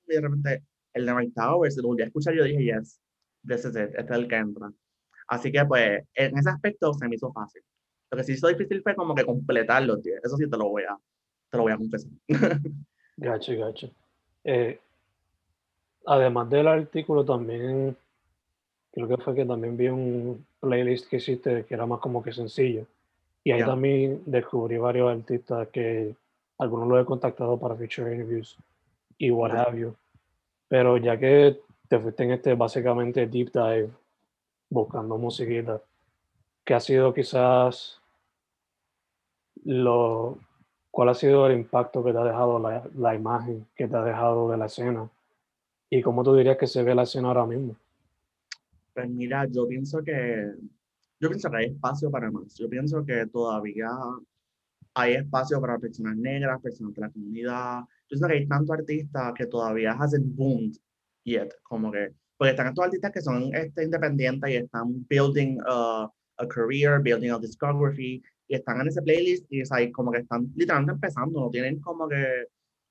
y 0.09 0.15
de 0.15 0.21
repente 0.21 0.63
el 0.95 1.05
de 1.05 1.15
Mike 1.15 1.33
Towers, 1.35 1.77
lo 1.77 1.89
volví 1.89 2.03
a 2.03 2.07
escuchar 2.07 2.35
y 2.35 2.39
yo 2.39 2.45
dije, 2.45 2.65
yes, 2.65 3.01
this 3.47 3.65
is 3.65 3.77
it, 3.77 3.95
este 3.95 4.03
es 4.03 4.11
el 4.11 4.29
que 4.29 4.37
entra. 4.37 4.73
Así 5.29 5.53
que 5.53 5.65
pues 5.65 6.03
en 6.15 6.39
ese 6.39 6.49
aspecto 6.49 6.95
se 6.95 7.09
me 7.09 7.17
hizo 7.17 7.33
fácil. 7.33 7.63
Lo 8.11 8.17
que 8.17 8.25
sí 8.25 8.33
hizo 8.33 8.49
difícil 8.49 8.83
fue 8.83 8.95
como 8.95 9.15
que 9.15 9.25
completarlo, 9.25 9.99
tío. 10.01 10.15
Eso 10.23 10.37
sí 10.37 10.49
te 10.49 10.57
lo 10.57 10.69
voy 10.69 10.85
a, 10.85 10.97
te 11.51 11.57
lo 11.57 11.65
voy 11.65 11.73
a 11.73 11.77
confesar. 11.77 12.11
Gacho, 13.17 13.53
gacho. 13.59 13.91
Eh, 14.45 14.79
además 16.07 16.49
del 16.51 16.69
artículo, 16.69 17.25
también 17.25 17.97
creo 18.97 19.09
que 19.09 19.23
fue 19.23 19.35
que 19.35 19.45
también 19.45 19.77
vi 19.77 19.89
un 19.89 20.47
playlist 20.59 21.07
que 21.09 21.17
hiciste 21.17 21.67
que 21.67 21.75
era 21.75 21.85
más 21.85 22.01
como 22.01 22.23
que 22.23 22.33
sencillo. 22.33 22.87
Y 23.45 23.53
ahí 23.53 23.63
también 23.63 24.23
descubrí 24.25 24.79
varios 24.79 25.11
artistas 25.11 25.69
que 25.69 26.15
algunos 26.59 26.89
los 26.89 27.03
he 27.03 27.05
contactado 27.05 27.59
para 27.59 27.77
feature 27.77 28.11
interviews 28.11 28.57
y 29.19 29.31
what 29.31 29.53
have 29.53 29.79
you. 29.79 29.95
Pero 30.69 30.97
ya 30.97 31.19
que 31.19 31.61
te 31.89 31.99
fuiste 31.99 32.25
en 32.25 32.33
este 32.33 32.55
básicamente 32.55 33.27
deep 33.27 33.53
dive 33.53 33.91
buscando 34.71 35.19
musiquita, 35.19 35.81
¿qué 36.65 36.75
ha 36.75 36.81
sido 36.81 37.13
quizás 37.13 38.01
lo, 39.65 40.39
¿Cuál 40.91 41.11
ha 41.11 41.15
sido 41.15 41.47
el 41.47 41.59
impacto 41.59 42.03
que 42.03 42.13
te 42.13 42.19
ha 42.19 42.25
dejado 42.25 42.59
la, 42.59 42.83
la, 42.97 43.15
imagen 43.15 43.67
que 43.77 43.87
te 43.87 43.95
ha 43.95 44.03
dejado 44.03 44.51
de 44.51 44.57
la 44.57 44.67
escena? 44.67 45.07
¿Y 45.91 46.01
cómo 46.01 46.25
tú 46.25 46.35
dirías 46.35 46.57
que 46.57 46.67
se 46.67 46.83
ve 46.83 46.95
la 46.95 47.03
escena 47.03 47.29
ahora 47.29 47.45
mismo? 47.45 47.77
Pues 48.97 49.11
mira, 49.11 49.47
yo 49.51 49.69
pienso 49.69 50.03
que 50.03 50.55
yo 51.21 51.29
pienso 51.29 51.51
que 51.51 51.57
hay 51.59 51.67
espacio 51.67 52.11
para 52.11 52.31
más. 52.31 52.55
Yo 52.55 52.67
pienso 52.67 53.05
que 53.05 53.27
todavía 53.27 53.91
hay 54.95 55.15
espacio 55.17 55.61
para 55.61 55.79
personas 55.79 56.17
negras, 56.17 56.63
personas 56.63 56.95
de 56.95 57.03
la 57.03 57.11
comunidad. 57.11 57.81
Yo 57.81 58.09
pienso 58.09 58.27
que 58.27 58.33
hay 58.33 58.49
tantos 58.49 58.79
artistas 58.79 59.35
que 59.35 59.47
todavía 59.47 59.93
hacen 59.93 60.35
boom 60.35 60.73
yet, 61.25 61.51
como 61.63 61.93
que, 61.93 62.15
porque 62.39 62.53
están 62.53 62.69
estos 62.69 62.87
artistas 62.87 63.13
que 63.13 63.21
son 63.21 63.55
este, 63.55 63.85
independientes 63.85 64.51
y 64.51 64.57
están 64.57 65.07
building 65.11 65.59
a, 65.67 66.11
a 66.39 66.49
career, 66.49 66.99
building 67.03 67.33
a 67.33 67.39
discography, 67.39 68.23
y 68.49 68.55
están 68.55 68.81
en 68.81 68.89
ese 68.89 69.03
playlist 69.03 69.45
y 69.53 69.61
es 69.61 69.71
ahí 69.73 69.93
como 69.93 70.11
que 70.11 70.21
están 70.21 70.51
literalmente 70.57 70.93
empezando, 70.95 71.39
no 71.39 71.51
tienen 71.51 71.81
como 71.81 72.09
que, 72.09 72.47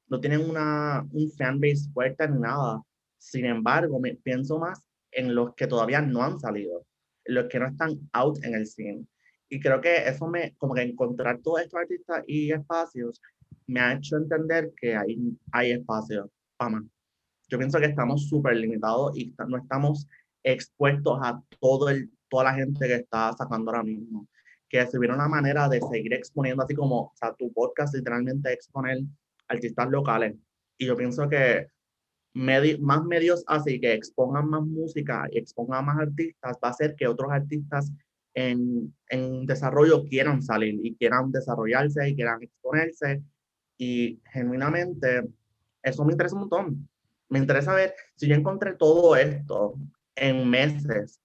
no 0.09 0.19
tienen 0.19 0.47
una, 0.47 1.03
un 1.12 1.31
fanbase 1.31 1.89
fuerte 1.91 2.27
ni 2.27 2.41
nada. 2.41 2.83
Sin 3.17 3.45
embargo, 3.45 4.00
me 4.00 4.13
pienso 4.13 4.59
más 4.59 4.85
en 5.15 5.34
los 5.34 5.55
que 5.55 5.67
todavía 5.67 6.01
no 6.01 6.24
han 6.24 6.39
salido, 6.39 6.86
en 7.25 7.36
los 7.36 7.48
que 7.48 7.60
no 7.60 7.67
están 7.67 8.00
out 8.13 8.43
en 8.43 8.55
el 8.55 8.67
scene. 8.67 9.05
Y 9.50 9.60
creo 9.60 9.81
que 9.81 10.07
eso 10.07 10.27
me, 10.27 10.55
como 10.57 10.74
que 10.74 10.81
encontrar 10.81 11.39
todos 11.41 11.62
estos 11.62 11.79
artistas 11.79 12.24
y 12.27 12.51
espacios, 12.51 13.22
me 13.67 13.79
ha 13.79 13.93
hecho 13.93 14.17
entender 14.17 14.74
que 14.75 14.95
hay, 14.95 15.17
hay 15.51 15.72
espacio 15.72 16.29
para 16.57 16.72
más. 16.72 16.84
Yo 17.48 17.57
pienso 17.57 17.79
que 17.79 17.86
estamos 17.86 18.27
súper 18.27 18.55
limitados 18.57 19.17
y 19.17 19.34
no 19.48 19.57
estamos 19.57 20.07
expuestos 20.43 21.19
a 21.22 21.41
todo 21.60 21.89
el, 21.89 22.12
toda 22.27 22.45
la 22.45 22.53
gente 22.53 22.88
que 22.88 22.95
está 22.95 23.34
sacando 23.34 23.72
ahora 23.72 23.84
mismo 23.84 24.27
que 24.69 24.86
se 24.88 24.98
hubiera 24.98 25.15
una 25.15 25.27
manera 25.27 25.69
de 25.69 25.79
seguir 25.81 26.13
exponiendo, 26.13 26.63
así 26.63 26.75
como, 26.75 27.01
o 27.01 27.13
sea, 27.15 27.34
tu 27.34 27.51
podcast 27.53 27.93
literalmente 27.95 28.51
exponer 28.51 29.00
artistas 29.48 29.89
locales. 29.89 30.36
Y 30.77 30.88
yo 30.88 30.98
pienso 30.98 31.29
que 31.29 31.69
más 32.36 33.04
medios 33.06 33.44
así 33.48 33.80
que 33.80 33.94
expongan 33.94 34.50
más 34.50 34.62
música 34.63 35.27
y 35.32 35.38
expongan 35.38 35.86
más 35.86 35.98
artistas 35.98 36.58
va 36.63 36.68
a 36.68 36.72
hacer 36.72 36.96
que 36.96 37.08
otros 37.08 37.32
artistas 37.32 37.92
en, 38.34 38.94
en 39.10 39.46
desarrollo 39.46 40.04
quieran 40.06 40.42
salir 40.42 40.80
y 40.84 40.96
quieran 40.96 41.32
desarrollarse 41.32 42.10
y 42.10 42.15
quieran 42.15 42.44
exponerse. 42.44 43.24
Y 43.77 44.20
genuinamente, 44.32 45.24
eso 45.82 46.04
me 46.06 46.12
interesa 46.12 46.36
un 46.36 46.42
montón. 46.42 46.89
Me 47.30 47.39
interesa 47.39 47.74
ver 47.74 47.94
si 48.15 48.27
yo 48.27 48.36
encontré 48.36 48.74
todo 48.74 49.15
esto 49.15 49.75
en 50.15 50.50
meses 50.50 51.20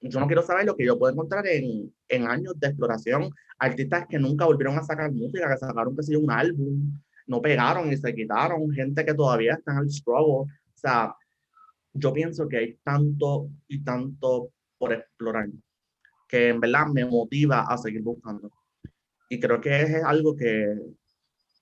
yo 0.00 0.20
no 0.20 0.26
quiero 0.26 0.42
saber 0.42 0.64
lo 0.64 0.76
que 0.76 0.84
yo 0.84 0.98
puedo 0.98 1.12
encontrar 1.12 1.46
en, 1.46 1.92
en 2.08 2.26
años 2.26 2.58
de 2.58 2.68
exploración. 2.68 3.30
Artistas 3.58 4.06
que 4.08 4.18
nunca 4.18 4.44
volvieron 4.44 4.78
a 4.78 4.84
sacar 4.84 5.10
música, 5.10 5.48
que 5.48 5.56
sacaron, 5.56 5.96
que 5.96 6.16
un 6.16 6.30
álbum, 6.30 6.92
no 7.28 7.40
pegaron 7.40 7.92
y 7.92 7.96
se 7.96 8.14
quitaron, 8.14 8.70
gente 8.72 9.04
que 9.04 9.14
todavía 9.14 9.54
está 9.54 9.72
en 9.72 9.78
el 9.78 9.90
struggle. 9.90 10.52
O 10.52 10.74
sea, 10.74 11.14
yo 11.92 12.12
pienso 12.12 12.48
que 12.48 12.56
hay 12.58 12.78
tanto 12.82 13.50
y 13.68 13.82
tanto 13.84 14.50
por 14.76 14.92
explorar 14.92 15.48
que 16.26 16.48
en 16.48 16.60
verdad 16.60 16.86
me 16.88 17.04
motiva 17.04 17.62
a 17.62 17.78
seguir 17.78 18.02
buscando. 18.02 18.50
Y 19.30 19.38
creo 19.40 19.60
que 19.60 19.82
es 19.82 20.04
algo 20.04 20.36
que, 20.36 20.76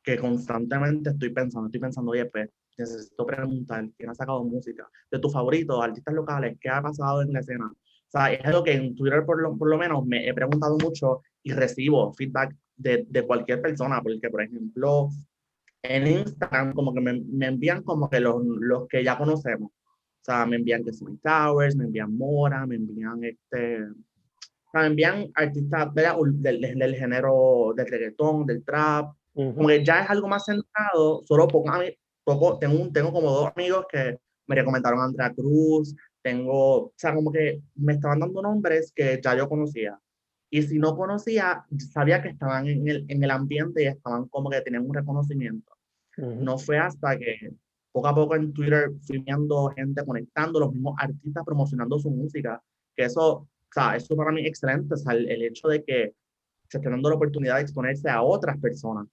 que 0.03 0.19
constantemente 0.19 1.11
estoy 1.11 1.31
pensando. 1.31 1.67
Estoy 1.67 1.81
pensando, 1.81 2.11
oye, 2.13 2.27
pues 2.27 2.51
necesito 2.79 3.27
preguntar 3.27 3.89
quién 3.97 4.11
ha 4.11 4.15
sacado 4.15 4.45
música, 4.45 4.89
de 5.11 5.19
tus 5.19 5.33
favoritos, 5.33 5.83
artistas 5.83 6.15
locales, 6.15 6.57
qué 6.61 6.69
ha 6.69 6.83
pasado 6.83 7.23
en 7.23 7.33
la 7.33 7.41
escena, 7.41 7.73
o 8.07 8.11
sea, 8.11 8.33
es 8.33 8.45
algo 8.45 8.63
que 8.63 8.73
en 8.73 8.95
Twitter 8.95 9.25
por 9.25 9.43
lo, 9.43 9.57
por 9.57 9.69
lo 9.69 9.79
menos 9.79 10.07
me 10.07 10.29
he 10.29 10.35
preguntado 10.35 10.77
mucho 10.79 11.23
y 11.43 11.53
recibo 11.53 12.13
feedback 12.15 12.55
de, 12.77 13.05
de 13.09 13.23
cualquier 13.27 13.61
persona, 13.61 14.01
porque 14.01 14.31
por 14.31 14.43
ejemplo, 14.43 15.09
en 15.89 16.07
Instagram 16.07 16.73
como 16.75 16.95
que 16.95 17.01
me, 17.01 17.21
me 17.21 17.47
envían 17.47 17.83
como 17.83 18.09
que 18.09 18.21
los, 18.21 18.43
los, 18.45 18.89
que 18.89 19.05
ya 19.05 19.17
conocemos. 19.19 19.71
O 19.71 20.25
sea, 20.25 20.47
me 20.47 20.57
envían 20.57 20.85
que 20.85 20.93
son 20.93 21.19
Towers, 21.19 21.77
me 21.77 21.85
envían 21.85 22.17
Mora, 22.17 22.67
me 22.67 22.77
envían 22.77 23.23
este... 23.25 23.83
O 23.83 24.71
sea, 24.73 24.81
me 24.83 24.87
envían 24.89 25.31
artistas 25.35 25.95
del, 25.95 26.61
del, 26.61 26.95
género 26.97 27.73
del 27.77 27.87
reggaetón, 27.87 28.47
del 28.47 28.65
trap. 28.65 29.15
Como 29.33 29.69
que 29.69 29.85
ya 29.85 30.03
es 30.03 30.11
algo 30.11 30.29
más 30.29 30.45
centrado, 30.47 31.23
solo 31.25 31.47
poco, 31.47 31.71
a 31.71 31.79
mí, 31.79 31.97
poco 32.25 32.59
tengo, 32.59 32.91
tengo 32.91 33.13
como 33.13 33.31
dos 33.31 33.53
amigos 33.55 33.87
que 33.91 34.19
me 34.47 34.55
recomendaron 34.57 35.01
a 35.01 35.05
Andrea 35.05 35.33
Cruz, 35.35 35.95
tengo, 36.23 36.87
o 36.87 36.93
sea, 36.97 37.15
como 37.15 37.31
que 37.31 37.63
me 37.77 37.93
estaban 37.93 38.19
dando 38.19 38.43
nombres 38.43 38.93
que 38.95 39.21
ya 39.23 39.37
yo 39.37 39.49
conocía. 39.49 39.99
Y 40.51 40.63
si 40.63 40.79
no 40.79 40.97
conocía, 40.97 41.65
sabía 41.93 42.23
que 42.23 42.31
estaban 42.31 42.67
en 42.67 42.89
el, 42.89 43.05
en 43.09 43.23
el 43.23 43.31
ambiente 43.31 43.83
y 43.83 43.87
estaban 43.87 44.27
como 44.29 44.51
que 44.51 44.61
tenían 44.61 44.87
un 44.87 44.95
reconocimiento. 44.95 45.76
No 46.17 46.59
fue 46.59 46.79
hasta 46.79 47.19
que 47.19 47.53
poco 47.93 48.09
a 48.09 48.15
poco 48.15 48.37
en 48.37 48.53
Twitter 48.53 48.91
fui 49.07 49.25
gente 49.75 50.05
conectando, 50.05 50.61
los 50.61 50.73
mismos 50.73 50.97
artistas 50.99 51.45
promocionando 51.45 51.99
su 51.99 52.11
música, 52.11 52.63
que 52.95 53.05
eso, 53.05 53.33
o 53.33 53.49
sea, 53.73 53.97
eso 53.97 54.15
para 54.17 54.33
mí 54.33 54.43
es 54.43 54.49
excelente, 54.49 54.95
o 54.95 54.97
sea, 54.97 55.15
el, 55.15 55.43
hecho 55.43 55.69
de 55.69 55.83
que 55.83 56.15
se 56.69 56.79
esté 56.79 56.91
dando 56.91 57.09
la 57.09 57.17
oportunidad 57.17 57.57
de 57.57 57.63
exponerse 57.63 58.11
a 58.11 58.23
otras 58.23 58.59
personas. 58.59 59.07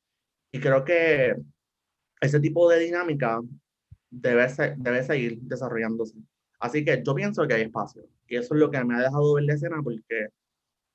Y 0.52 0.60
creo 0.60 0.84
que 0.84 1.36
ese 2.20 2.40
tipo 2.40 2.70
de 2.70 2.80
dinámica 2.80 3.42
debe, 4.10 4.48
debe 4.78 5.04
seguir 5.04 5.40
desarrollándose. 5.42 6.18
Así 6.60 6.84
que 6.84 7.02
yo 7.06 7.16
pienso 7.16 7.48
que 7.48 7.54
hay 7.54 7.62
espacio. 7.64 8.04
Y 8.28 8.36
eso 8.36 8.54
es 8.54 8.60
lo 8.60 8.70
que 8.70 8.84
me 8.84 8.96
ha 8.96 9.00
dejado 9.00 9.34
ver 9.34 9.44
la 9.46 9.54
escena 9.54 9.82
porque 9.84 10.28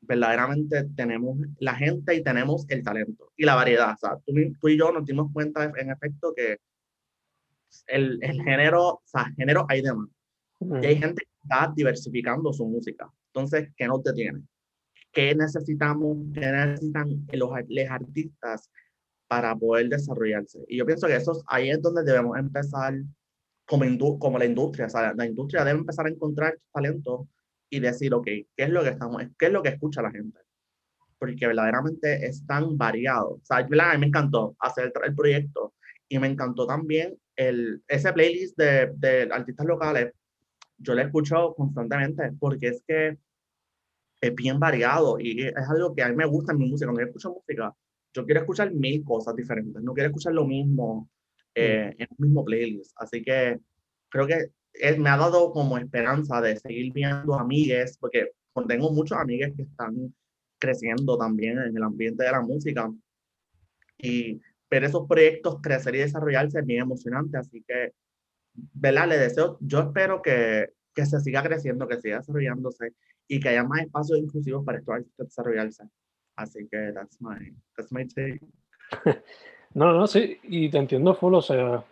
verdaderamente 0.00 0.84
tenemos 0.96 1.38
la 1.58 1.74
gente 1.74 2.14
y 2.14 2.22
tenemos 2.22 2.64
el 2.68 2.82
talento 2.82 3.32
y 3.36 3.44
la 3.44 3.54
variedad. 3.54 3.92
O 3.94 3.96
sea, 3.96 4.18
tú, 4.24 4.32
tú 4.60 4.68
y 4.68 4.78
yo 4.78 4.92
nos 4.92 5.04
dimos 5.04 5.30
cuenta 5.32 5.64
en 5.76 5.90
efecto 5.90 6.32
que 6.34 6.58
el, 7.86 8.18
el 8.22 8.42
género, 8.42 8.86
o 8.86 9.02
sea, 9.04 9.32
género 9.36 9.66
hay 9.68 9.82
demás. 9.82 10.08
Y 10.60 10.86
hay 10.86 10.96
gente 10.96 11.22
que 11.22 11.38
está 11.42 11.72
diversificando 11.74 12.52
su 12.52 12.66
música. 12.66 13.08
Entonces, 13.32 13.70
¿qué 13.76 13.86
nos 13.86 14.02
detiene? 14.02 14.42
¿Qué 15.12 15.34
necesitamos, 15.34 16.18
qué 16.34 16.40
necesitan 16.40 17.26
los, 17.32 17.50
los 17.68 17.90
artistas 17.90 18.70
para 19.28 19.54
poder 19.54 19.88
desarrollarse? 19.88 20.64
Y 20.68 20.78
yo 20.78 20.86
pienso 20.86 21.06
que 21.06 21.14
eso 21.14 21.42
ahí 21.46 21.70
es 21.70 21.80
donde 21.80 22.02
debemos 22.02 22.36
empezar 22.36 22.94
como, 23.66 24.18
como 24.18 24.38
la 24.38 24.46
industria. 24.46 24.86
O 24.86 24.90
sea, 24.90 25.14
la 25.14 25.26
industria 25.26 25.64
debe 25.64 25.78
empezar 25.78 26.06
a 26.06 26.10
encontrar 26.10 26.58
talento 26.72 27.28
y 27.70 27.80
decir, 27.80 28.14
ok, 28.14 28.24
¿qué 28.24 28.46
es 28.56 28.70
lo 28.70 28.82
que 28.82 28.90
estamos, 28.90 29.22
qué 29.38 29.46
es 29.46 29.52
lo 29.52 29.62
que 29.62 29.70
escucha 29.70 30.02
la 30.02 30.10
gente? 30.10 30.38
Porque 31.18 31.46
verdaderamente 31.46 32.26
es 32.26 32.46
tan 32.46 32.76
variado. 32.78 33.34
O 33.34 33.40
sea, 33.44 33.58
a 33.58 33.64
mí 33.64 33.98
me 33.98 34.06
encantó 34.06 34.56
hacer 34.60 34.92
el, 35.04 35.14
proyecto 35.14 35.74
y 36.08 36.18
me 36.18 36.28
encantó 36.28 36.66
también 36.66 37.18
el, 37.36 37.82
ese 37.88 38.12
playlist 38.12 38.56
de, 38.56 38.92
de 38.96 39.28
artistas 39.32 39.66
locales. 39.66 40.12
Yo 40.78 40.94
lo 40.94 41.02
escucho 41.02 41.54
constantemente 41.56 42.32
porque 42.38 42.68
es 42.68 42.82
que 42.86 43.18
es 44.20 44.34
bien 44.34 44.58
variado 44.58 45.18
y 45.18 45.42
es 45.42 45.68
algo 45.68 45.94
que 45.94 46.02
a 46.02 46.08
mí 46.08 46.16
me 46.16 46.26
gusta 46.26 46.52
en 46.52 46.58
mi 46.58 46.70
música. 46.70 46.86
Cuando 46.86 47.02
yo 47.02 47.06
escucho 47.06 47.32
música, 47.32 47.74
yo 48.14 48.24
quiero 48.24 48.40
escuchar 48.40 48.72
mil 48.72 49.04
cosas 49.04 49.34
diferentes, 49.36 49.82
no 49.82 49.94
quiero 49.94 50.08
escuchar 50.08 50.32
lo 50.32 50.44
mismo 50.44 51.10
eh, 51.54 51.94
en 51.98 52.08
el 52.10 52.16
mismo 52.18 52.44
playlist. 52.44 52.92
Así 52.96 53.22
que 53.22 53.58
creo 54.08 54.26
que 54.26 54.50
me 54.98 55.10
ha 55.10 55.16
dado 55.16 55.52
como 55.52 55.78
esperanza 55.78 56.40
de 56.40 56.56
seguir 56.56 56.92
viendo 56.92 57.34
amigues, 57.34 57.98
porque 57.98 58.32
tengo 58.66 58.90
muchos 58.90 59.18
amigues 59.18 59.54
que 59.56 59.62
están 59.62 60.14
creciendo 60.58 61.16
también 61.16 61.58
en 61.58 61.76
el 61.76 61.82
ambiente 61.82 62.24
de 62.24 62.30
la 62.30 62.40
música. 62.40 62.90
Y 63.98 64.40
ver 64.70 64.84
esos 64.84 65.06
proyectos 65.06 65.60
crecer 65.60 65.94
y 65.94 65.98
desarrollarse 65.98 66.60
es 66.60 66.66
bien 66.66 66.82
emocionante. 66.82 67.38
Así 67.38 67.62
que, 67.66 67.92
¿verdad? 68.54 69.08
Le 69.08 69.18
deseo, 69.18 69.58
yo 69.60 69.80
espero 69.80 70.22
que, 70.22 70.70
que 70.94 71.06
se 71.06 71.20
siga 71.20 71.42
creciendo, 71.42 71.86
que 71.86 72.00
siga 72.00 72.18
desarrollándose 72.18 72.94
y 73.28 73.40
que 73.40 73.50
haya 73.50 73.64
más 73.64 73.82
espacios 73.82 74.18
inclusivos 74.18 74.64
para 74.64 74.78
estos 74.78 74.94
artistas 74.94 75.26
desarrollarse. 75.28 75.84
Así 76.36 76.68
que 76.70 76.92
that's 76.92 77.20
my, 77.20 77.54
that's 77.76 77.92
my 77.92 78.06
take. 78.06 78.40
No, 79.74 79.92
no, 79.92 80.06
sí, 80.06 80.38
y 80.44 80.70
te 80.70 80.78
entiendo 80.78 81.14
full, 81.14 81.34
o 81.34 81.42
sea, 81.42 81.84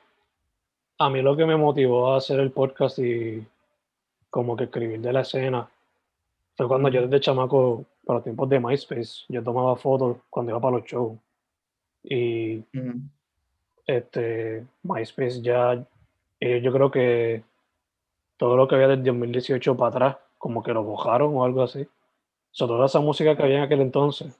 a 0.98 1.10
mí 1.10 1.22
lo 1.22 1.36
que 1.36 1.44
me 1.44 1.56
motivó 1.56 2.12
a 2.12 2.18
hacer 2.18 2.40
el 2.40 2.50
podcast 2.50 2.98
y 2.98 3.46
como 4.30 4.56
que 4.56 4.64
escribir 4.64 5.00
de 5.00 5.12
la 5.12 5.20
escena 5.20 5.68
fue 6.56 6.68
cuando 6.68 6.88
yo 6.88 7.02
desde 7.02 7.20
chamaco, 7.20 7.84
para 8.04 8.18
los 8.18 8.24
tiempos 8.24 8.48
de 8.48 8.60
MySpace, 8.60 9.24
yo 9.28 9.42
tomaba 9.42 9.76
fotos 9.76 10.18
cuando 10.30 10.52
iba 10.52 10.60
para 10.60 10.78
los 10.78 10.86
shows. 10.86 11.18
Y 12.02 12.64
este, 13.86 14.64
MySpace 14.82 15.42
ya, 15.42 15.84
eh, 16.40 16.60
yo 16.62 16.72
creo 16.72 16.90
que 16.90 17.42
todo 18.38 18.56
lo 18.56 18.66
que 18.66 18.76
había 18.76 18.88
del 18.88 19.04
2018 19.04 19.76
para 19.76 19.88
atrás, 19.88 20.16
como 20.38 20.62
que 20.62 20.72
lo 20.72 20.82
bojaron 20.82 21.36
o 21.36 21.44
algo 21.44 21.62
así. 21.62 21.86
sobre 22.52 22.74
toda 22.76 22.86
esa 22.86 23.00
música 23.00 23.36
que 23.36 23.42
había 23.42 23.58
en 23.58 23.64
aquel 23.64 23.82
entonces, 23.82 24.38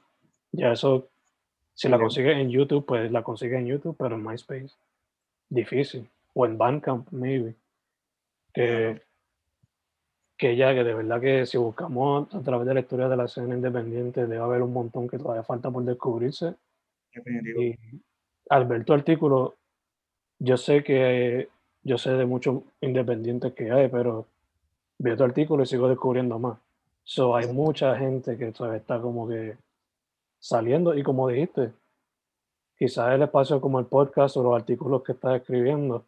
ya 0.52 0.72
eso, 0.72 1.08
si 1.74 1.88
la 1.88 1.98
consigues 1.98 2.38
en 2.38 2.50
YouTube, 2.50 2.86
pues 2.86 3.12
la 3.12 3.22
consigues 3.22 3.58
en 3.58 3.66
YouTube, 3.66 3.96
pero 3.98 4.14
en 4.14 4.24
MySpace, 4.24 4.74
difícil 5.50 6.08
o 6.36 6.44
en 6.44 6.58
Bandcamp, 6.58 7.10
maybe. 7.12 7.54
Que, 8.52 9.00
que 10.36 10.54
ya, 10.54 10.74
que 10.74 10.84
de 10.84 10.92
verdad 10.92 11.18
que 11.18 11.46
si 11.46 11.56
buscamos 11.56 12.32
a 12.34 12.42
través 12.42 12.66
de 12.68 12.74
la 12.74 12.80
historia 12.80 13.08
de 13.08 13.16
la 13.16 13.24
escena 13.24 13.54
independiente, 13.54 14.26
debe 14.26 14.42
haber 14.42 14.60
un 14.60 14.74
montón 14.74 15.08
que 15.08 15.18
todavía 15.18 15.44
falta 15.44 15.70
por 15.70 15.82
descubrirse. 15.84 16.54
Y 17.14 17.74
al 18.50 18.66
ver 18.66 18.84
tu 18.84 18.92
artículo, 18.92 19.56
yo 20.38 20.58
sé 20.58 20.84
que 20.84 21.48
yo 21.82 21.96
sé 21.96 22.10
de 22.10 22.26
muchos 22.26 22.62
independientes 22.82 23.54
que 23.54 23.70
hay, 23.70 23.88
pero 23.88 24.26
veo 24.98 25.16
tu 25.16 25.24
artículo 25.24 25.62
y 25.62 25.66
sigo 25.66 25.88
descubriendo 25.88 26.38
más. 26.38 26.58
So, 27.02 27.34
hay 27.34 27.50
mucha 27.50 27.96
gente 27.96 28.36
que 28.36 28.52
todavía 28.52 28.78
está 28.78 29.00
como 29.00 29.26
que 29.26 29.56
saliendo 30.38 30.94
y 30.94 31.02
como 31.02 31.28
dijiste, 31.28 31.72
quizás 32.76 33.14
el 33.14 33.22
espacio 33.22 33.58
como 33.58 33.80
el 33.80 33.86
podcast 33.86 34.36
o 34.36 34.42
los 34.42 34.54
artículos 34.54 35.02
que 35.02 35.12
estás 35.12 35.40
escribiendo 35.40 36.04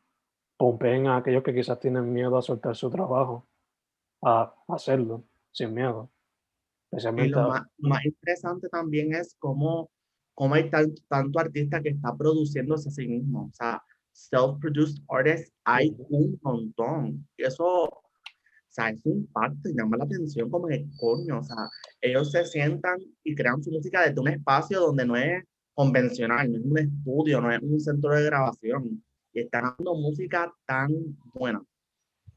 pompeen 0.59 1.07
a 1.07 1.17
aquellos 1.17 1.43
que 1.43 1.55
quizás 1.55 1.79
tienen 1.81 2.13
miedo 2.13 2.37
a 2.37 2.43
soltar 2.43 2.77
su 2.77 2.91
trabajo, 2.91 3.47
a 4.23 4.53
hacerlo 4.69 5.25
sin 5.53 5.73
miedo. 5.73 6.11
y 6.93 7.29
lo 7.29 7.49
más, 7.79 8.05
interesante 8.05 8.69
también 8.69 9.15
es 9.15 9.37
cómo, 9.39 9.91
cómo 10.35 10.55
hay 10.55 10.69
tanto 10.69 11.39
artista 11.39 11.81
que 11.81 11.91
está 11.91 12.15
produciéndose 12.15 12.89
a 12.89 12.93
sí 12.93 13.07
mismo. 13.07 13.47
O 13.47 13.53
sea, 13.53 13.81
self-produced 14.13 15.01
artists 15.09 15.53
hay 15.65 15.97
un 16.09 16.39
montón. 16.43 17.29
Y 17.37 17.45
eso, 17.45 17.85
o 17.85 18.03
sea, 18.69 18.91
es 18.91 19.01
un 19.07 19.29
y 19.65 19.77
llama 19.77 19.97
la 19.97 20.05
atención 20.05 20.51
como 20.51 20.69
el 20.69 20.91
coño. 20.99 21.39
O 21.39 21.43
sea, 21.45 21.69
ellos 22.01 22.33
se 22.33 22.45
sientan 22.45 22.99
y 23.23 23.35
crean 23.37 23.63
su 23.63 23.71
música 23.71 24.03
desde 24.03 24.21
un 24.21 24.29
espacio 24.29 24.81
donde 24.81 25.07
no 25.07 25.17
es 25.17 25.45
convencional, 25.73 26.51
no 26.51 26.59
es 26.59 26.65
un 26.65 26.79
estudio, 26.79 27.41
no 27.41 27.53
es 27.53 27.63
un 27.63 27.79
centro 27.79 28.11
de 28.11 28.25
grabación 28.25 29.05
y 29.33 29.41
están 29.41 29.65
haciendo 29.65 29.95
música 29.95 30.53
tan 30.67 30.91
buena. 31.35 31.63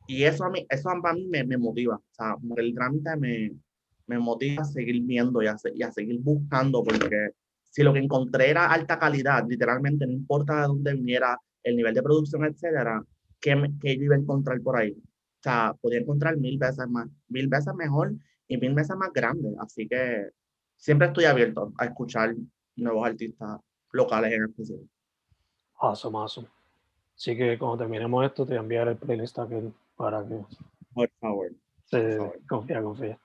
Y 0.08 0.23
eso 0.23 0.43
a 0.43 0.49
mí, 0.49 0.65
eso 0.69 0.89
a 0.89 1.13
mí 1.13 1.27
me, 1.27 1.43
me 1.43 1.58
motiva. 1.58 1.95
O 1.95 2.13
sea, 2.13 2.36
el 2.58 2.73
trámite 2.73 3.15
me, 3.17 3.51
me 4.08 4.19
motiva 4.19 4.63
a 4.63 4.65
seguir 4.65 5.01
viendo 5.04 5.41
y 5.41 5.47
a, 5.47 5.56
y 5.73 5.84
a, 5.84 5.91
seguir 5.91 6.19
buscando, 6.19 6.84
porque 6.84 7.32
si 7.69 7.84
lo 7.84 7.93
que 7.93 7.99
encontré 7.99 8.49
era 8.49 8.65
alta 8.65 8.99
calidad, 8.99 9.45
literalmente, 9.47 10.06
no 10.06 10.12
importa 10.12 10.62
de 10.62 10.67
dónde 10.67 10.93
viniera 10.93 11.39
el 11.63 11.77
nivel 11.77 11.93
de 11.93 12.04
producción, 12.04 12.43
etcétera, 12.43 13.04
¿qué, 13.39 13.56
qué 13.80 13.97
yo 13.97 14.04
iba 14.04 14.15
a 14.15 14.19
encontrar 14.19 14.60
por 14.62 14.77
ahí? 14.77 14.91
O 14.91 15.43
sea, 15.43 15.75
podía 15.80 15.99
encontrar 15.99 16.38
mil 16.38 16.58
veces 16.58 16.88
más, 16.89 17.08
mil 17.30 17.47
veces 17.47 17.73
mejor 17.75 18.13
y 18.47 18.58
mil 18.58 18.73
veces 18.73 18.95
más 18.95 19.13
grande. 19.13 19.56
Así 19.60 19.88
que 19.88 20.30
siempre 20.77 21.08
estoy 21.08 21.25
abierto 21.25 21.73
a 21.77 21.86
escuchar 21.86 22.36
nuevos 22.75 23.08
artistas 23.08 23.60
locales 23.91 24.34
en 24.34 24.43
especial. 24.43 24.89
Awesome, 25.80 26.17
awesome. 26.17 26.61
Así 27.22 27.38
que 27.38 27.56
cuando 27.60 27.78
terminemos 27.78 28.26
esto, 28.26 28.48
te 28.48 28.54
voy 28.54 28.58
a 28.58 28.62
enviar 28.62 28.88
el 28.88 28.98
playlist 28.98 29.38
aquel 29.38 29.72
para 29.96 30.28
que. 30.28 30.44
Por 30.92 31.08
favor. 31.20 31.52
Confía, 32.50 32.82
confía. 32.82 33.20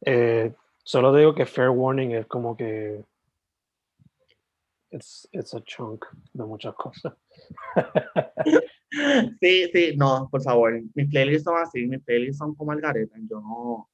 Eh, 0.00 0.54
solo 0.82 1.14
digo 1.14 1.34
que 1.34 1.44
Fair 1.44 1.68
Warning 1.68 2.12
es 2.12 2.26
como 2.26 2.56
que. 2.56 3.04
It's, 4.92 5.28
it's 5.30 5.52
a 5.52 5.60
chunk 5.62 6.06
de 6.32 6.44
muchas 6.44 6.74
cosas. 6.74 7.12
sí, 9.42 9.68
sí, 9.70 9.94
no, 9.98 10.26
por 10.30 10.42
favor. 10.42 10.80
Mis 10.94 11.10
playlists 11.10 11.44
son 11.44 11.58
así, 11.58 11.86
mis 11.86 12.02
playlists 12.02 12.38
son 12.38 12.54
como 12.54 12.72
Algareta. 12.72 13.14
Yo 13.28 13.42
no. 13.42 13.50
O 13.50 13.88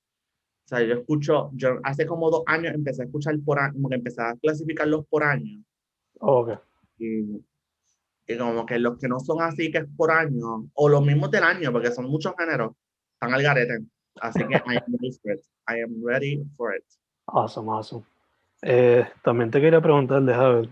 sea, 0.64 0.80
yo 0.82 0.94
escucho, 0.94 1.50
yo 1.54 1.80
hace 1.82 2.06
como 2.06 2.30
dos 2.30 2.44
años 2.46 2.72
empecé 2.72 3.02
a 3.02 3.06
escuchar 3.06 3.34
por 3.44 3.58
año, 3.58 3.72
como 3.72 3.88
que 3.88 3.96
empecé 3.96 4.22
a 4.22 4.36
clasificarlos 4.36 5.08
por 5.08 5.24
año. 5.24 5.64
Oh, 6.20 6.42
ok. 6.42 6.60
Y 6.98 7.42
y 8.30 8.38
como 8.38 8.64
que 8.64 8.78
los 8.78 8.98
que 8.98 9.08
no 9.08 9.18
son 9.18 9.42
así, 9.42 9.72
que 9.72 9.78
es 9.78 9.86
por 9.96 10.10
año, 10.10 10.68
o 10.74 10.88
los 10.88 11.04
mismos 11.04 11.30
del 11.30 11.42
año, 11.42 11.72
porque 11.72 11.90
son 11.90 12.08
muchos 12.08 12.32
géneros, 12.38 12.72
están 13.14 13.34
al 13.34 13.42
garete. 13.42 13.80
Así 14.20 14.46
que 14.46 14.54
I 14.54 14.76
am 14.76 14.96
ready 15.00 15.12
for 15.20 15.32
it. 15.32 15.40
I 15.68 15.80
am 15.82 16.04
ready 16.04 16.44
for 16.56 16.74
it. 16.74 16.84
Awesome, 17.26 17.68
awesome. 17.70 18.04
Eh, 18.62 19.04
también 19.24 19.50
te 19.50 19.60
quería 19.60 19.80
preguntar, 19.80 20.24
Javier, 20.24 20.68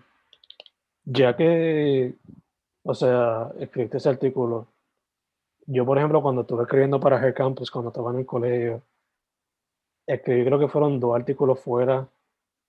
ya 1.04 1.36
que, 1.36 2.14
o 2.84 2.94
sea, 2.94 3.50
escribiste 3.58 3.96
ese 3.96 4.08
artículo, 4.08 4.68
yo, 5.66 5.84
por 5.84 5.98
ejemplo, 5.98 6.22
cuando 6.22 6.42
estuve 6.42 6.62
escribiendo 6.62 7.00
para 7.00 7.20
Hair 7.20 7.34
Campus, 7.34 7.70
cuando 7.70 7.90
estaba 7.90 8.12
en 8.12 8.20
el 8.20 8.26
colegio, 8.26 8.82
escribí 10.06 10.44
creo 10.44 10.58
que 10.58 10.68
fueron 10.68 11.00
dos 11.00 11.14
artículos 11.16 11.60
fuera 11.60 12.08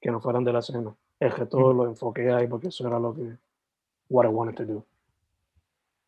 que 0.01 0.11
no 0.11 0.19
fueran 0.19 0.43
de 0.43 0.53
la 0.53 0.59
escena. 0.59 0.93
Es 1.19 1.33
que 1.33 1.45
todo 1.45 1.73
lo 1.73 1.85
enfoqué 1.85 2.31
ahí 2.31 2.47
porque 2.47 2.69
eso 2.69 2.87
era 2.87 2.99
lo 2.99 3.13
que 3.13 3.37
what 4.09 4.25
I 4.25 4.29
wanted 4.29 4.55
to 4.55 4.65
do. 4.65 4.85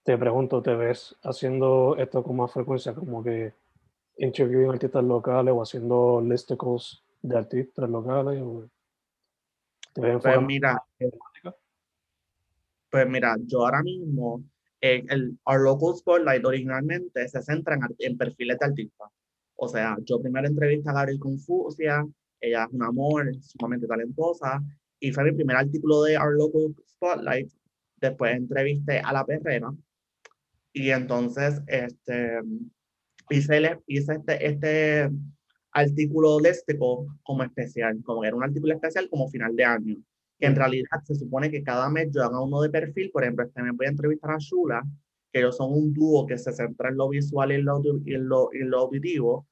Te 0.04 0.18
pregunto, 0.18 0.62
¿te 0.62 0.76
ves 0.76 1.16
haciendo 1.24 1.96
esto 1.98 2.24
con 2.24 2.36
más 2.36 2.52
frecuencia, 2.52 2.94
como 2.94 3.24
que 3.24 3.54
interviewing 4.18 4.72
artistas 4.72 5.04
locales 5.04 5.54
o 5.54 5.62
haciendo 5.62 6.22
listicles 6.22 7.04
de 7.22 7.38
artistas 7.38 7.90
locales? 7.90 8.44
pues 9.94 10.42
mira, 10.42 10.84
pues 12.90 13.10
mira, 13.10 13.36
yo 13.46 13.66
ahora 13.66 13.84
mismo, 13.84 14.44
eh, 14.80 15.04
el 15.10 15.38
Our 15.46 15.62
Local 15.62 15.96
Spotlight 15.96 16.46
originalmente 16.46 17.28
se 17.28 17.42
centra 17.42 17.76
en, 17.76 17.82
en 18.00 18.18
perfiles 18.18 18.58
de 18.60 18.66
artistas. 18.66 19.10
O 19.56 19.68
sea, 19.68 19.96
yo 20.04 20.20
primero 20.20 20.48
entrevisté 20.48 20.90
a 20.90 20.94
Gabriel 20.94 21.20
Confucia, 21.20 22.04
ella 22.40 22.64
es 22.64 22.74
un 22.74 22.84
amor, 22.84 23.32
sumamente 23.42 23.86
talentosa, 23.86 24.60
y 25.00 25.12
fue 25.12 25.26
mi 25.26 25.34
primer 25.34 25.58
artículo 25.58 26.04
de 26.04 26.18
Our 26.18 26.34
Local 26.34 26.76
Spotlight. 26.88 27.52
Después 28.02 28.36
entrevisté 28.36 29.00
a 29.00 29.14
la 29.14 29.26
perrera, 29.26 29.72
y 30.74 30.90
entonces 30.90 31.62
este, 31.68 32.40
hice, 33.30 33.80
hice 33.88 34.14
este, 34.14 34.46
este 34.48 35.10
artículo 35.72 36.40
léstico 36.40 37.08
como 37.24 37.44
especial, 37.44 38.02
como 38.04 38.24
era 38.24 38.36
un 38.36 38.44
artículo 38.44 38.74
especial 38.74 39.10
como 39.10 39.30
final 39.30 39.56
de 39.56 39.66
año, 39.66 39.96
que 40.40 40.48
en 40.48 40.56
realidad 40.56 41.02
se 41.04 41.16
supone 41.16 41.52
que 41.52 41.64
cada 41.64 41.90
mes 41.90 42.10
yo 42.12 42.24
haga 42.24 42.42
uno 42.42 42.62
de 42.62 42.70
perfil, 42.70 43.12
por 43.12 43.24
ejemplo, 43.24 43.46
este 43.46 43.62
mes 43.62 43.74
voy 43.76 43.86
a 43.86 43.90
entrevistar 43.90 44.32
a 44.32 44.38
Shula, 44.40 44.82
que 45.32 45.40
ellos 45.40 45.58
son 45.58 45.72
un 45.72 45.94
dúo 45.94 46.26
que 46.26 46.38
se 46.38 46.52
centra 46.52 46.90
en 46.90 46.98
lo 46.98 47.10
visual 47.10 47.52
y 47.52 47.56
en 47.56 47.66
lo, 47.66 47.82
en 47.84 48.28
lo, 48.28 48.50
en 48.54 48.70
lo 48.70 48.80
auditivo, 48.80 49.48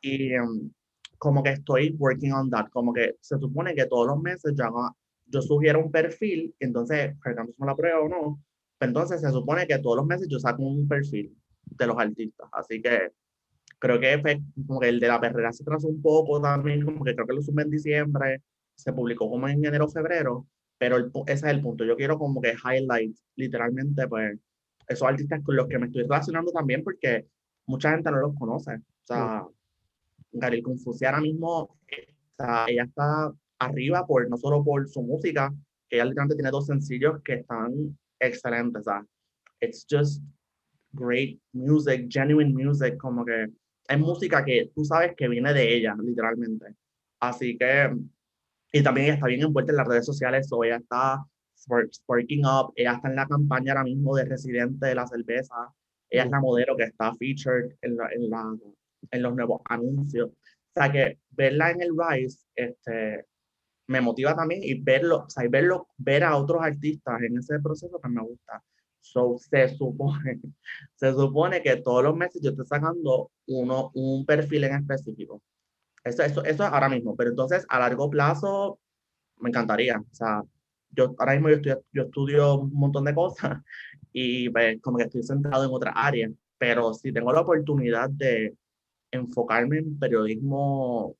y 0.00 0.38
um, 0.38 0.70
como 1.18 1.42
que 1.42 1.50
estoy 1.50 1.96
working 1.98 2.32
on 2.32 2.50
that, 2.50 2.68
como 2.70 2.92
que 2.92 3.16
se 3.20 3.38
supone 3.38 3.74
que 3.74 3.86
todos 3.86 4.06
los 4.06 4.20
meses 4.20 4.52
yo, 4.56 4.64
haga, 4.64 4.94
yo 5.26 5.42
sugiero 5.42 5.80
un 5.80 5.90
perfil, 5.90 6.54
entonces, 6.58 7.14
si 7.22 7.30
me 7.58 7.66
la 7.66 7.76
prueba 7.76 8.00
o 8.00 8.08
no, 8.08 8.42
entonces 8.80 9.20
se 9.20 9.30
supone 9.30 9.66
que 9.66 9.78
todos 9.78 9.96
los 9.96 10.06
meses 10.06 10.28
yo 10.28 10.38
saco 10.38 10.62
un 10.62 10.86
perfil 10.86 11.36
de 11.64 11.86
los 11.86 11.98
artistas, 11.98 12.48
así 12.52 12.80
que 12.80 13.12
creo 13.78 14.00
que 14.00 14.18
fue 14.18 14.40
como 14.66 14.80
que 14.80 14.88
el 14.88 15.00
de 15.00 15.08
la 15.08 15.20
perrera 15.20 15.52
se 15.52 15.64
trazó 15.64 15.88
un 15.88 16.00
poco 16.00 16.40
también, 16.40 16.84
como 16.84 17.04
que 17.04 17.14
creo 17.14 17.26
que 17.26 17.34
lo 17.34 17.42
sube 17.42 17.62
en 17.62 17.70
diciembre, 17.70 18.42
se 18.74 18.92
publicó 18.92 19.28
como 19.28 19.48
en 19.48 19.64
enero 19.64 19.88
febrero, 19.88 20.46
pero 20.78 20.98
ese 21.26 21.32
es 21.32 21.42
el 21.44 21.62
punto, 21.62 21.84
yo 21.84 21.96
quiero 21.96 22.18
como 22.18 22.40
que 22.40 22.54
highlight 22.54 23.16
literalmente 23.34 24.06
pues 24.08 24.38
esos 24.88 25.08
artistas 25.08 25.42
con 25.42 25.56
los 25.56 25.66
que 25.66 25.78
me 25.78 25.86
estoy 25.86 26.02
relacionando 26.02 26.52
también 26.52 26.84
porque 26.84 27.26
mucha 27.66 27.90
gente 27.90 28.10
no 28.10 28.18
los 28.18 28.34
conoce, 28.34 28.74
o 28.76 29.06
sea, 29.06 29.44
Gabriel 30.30 30.62
Confuci 30.62 31.04
ahora 31.04 31.20
mismo, 31.20 31.76
está, 32.30 32.66
ella 32.68 32.84
está 32.84 33.32
arriba 33.58 34.06
por, 34.06 34.28
no 34.28 34.36
solo 34.36 34.64
por 34.64 34.88
su 34.88 35.02
música, 35.02 35.52
que 35.88 35.96
ella 35.96 36.04
literalmente 36.04 36.36
tiene 36.36 36.50
dos 36.50 36.66
sencillos 36.66 37.20
que 37.24 37.34
están 37.34 37.96
excelente, 38.20 38.78
o 38.78 38.82
sea, 38.82 39.04
it's 39.60 39.86
just 39.88 40.22
great 40.92 41.40
music, 41.52 42.06
genuine 42.08 42.52
music, 42.52 42.96
como 42.96 43.24
que 43.24 43.48
es 43.88 43.98
música 43.98 44.44
que 44.44 44.70
tú 44.74 44.84
sabes 44.84 45.14
que 45.16 45.28
viene 45.28 45.52
de 45.52 45.76
ella, 45.76 45.94
literalmente. 46.02 46.74
Así 47.20 47.56
que, 47.56 47.94
y 48.72 48.82
también 48.82 49.14
está 49.14 49.26
bien 49.26 49.42
envuelta 49.42 49.72
en 49.72 49.76
las 49.76 49.88
redes 49.88 50.06
sociales, 50.06 50.48
o 50.50 50.64
ella 50.64 50.76
está 50.76 51.24
sparking 51.56 52.44
up, 52.44 52.72
ella 52.76 52.94
está 52.94 53.08
en 53.08 53.16
la 53.16 53.26
campaña 53.26 53.72
ahora 53.72 53.84
mismo 53.84 54.14
de 54.16 54.24
Residente 54.24 54.86
de 54.86 54.94
la 54.94 55.06
Cerveza, 55.06 55.54
ella 56.10 56.24
es 56.24 56.30
la 56.30 56.40
modelo 56.40 56.76
que 56.76 56.84
está 56.84 57.14
featured 57.14 57.76
en, 57.82 57.96
la, 57.96 58.08
en, 58.12 58.30
la, 58.30 58.56
en 59.10 59.22
los 59.22 59.34
nuevos 59.34 59.60
anuncios. 59.64 60.30
O 60.30 60.80
sea 60.80 60.92
que 60.92 61.18
verla 61.30 61.70
en 61.70 61.82
el 61.82 61.90
Rise, 61.96 62.46
este, 62.54 63.24
me 63.88 64.00
motiva 64.00 64.34
también 64.34 64.62
y 64.62 64.74
verlo, 64.80 65.24
o 65.26 65.30
sea, 65.30 65.48
verlo, 65.48 65.88
ver 65.96 66.24
a 66.24 66.36
otros 66.36 66.62
artistas 66.62 67.22
en 67.22 67.38
ese 67.38 67.60
proceso 67.60 68.00
que 68.00 68.08
me 68.08 68.22
gusta. 68.22 68.62
So, 69.00 69.36
se 69.38 69.68
supone, 69.76 70.40
se 70.96 71.12
supone 71.12 71.62
que 71.62 71.76
todos 71.76 72.02
los 72.02 72.16
meses 72.16 72.42
yo 72.42 72.50
estoy 72.50 72.66
sacando 72.66 73.30
uno, 73.46 73.90
un 73.94 74.26
perfil 74.26 74.64
en 74.64 74.74
específico. 74.76 75.42
Eso, 76.04 76.22
eso, 76.22 76.44
eso 76.44 76.64
es 76.64 76.72
ahora 76.72 76.88
mismo, 76.88 77.16
pero 77.16 77.30
entonces 77.30 77.64
a 77.68 77.78
largo 77.78 78.10
plazo 78.10 78.80
me 79.38 79.50
encantaría. 79.50 79.98
O 79.98 80.14
sea, 80.14 80.42
yo 80.90 81.14
ahora 81.18 81.34
mismo 81.34 81.48
yo, 81.50 81.56
estoy, 81.56 81.74
yo 81.92 82.02
estudio 82.04 82.54
un 82.60 82.72
montón 82.72 83.04
de 83.04 83.14
cosas 83.14 83.62
y 84.12 84.48
pues, 84.50 84.80
como 84.80 84.98
que 84.98 85.04
estoy 85.04 85.22
centrado 85.22 85.64
en 85.64 85.70
otra 85.72 85.92
área, 85.92 86.30
pero 86.58 86.94
si 86.94 87.12
tengo 87.12 87.32
la 87.32 87.42
oportunidad 87.42 88.10
de 88.10 88.56
enfocarme 89.10 89.78
en 89.78 89.98
periodismo 89.98 91.16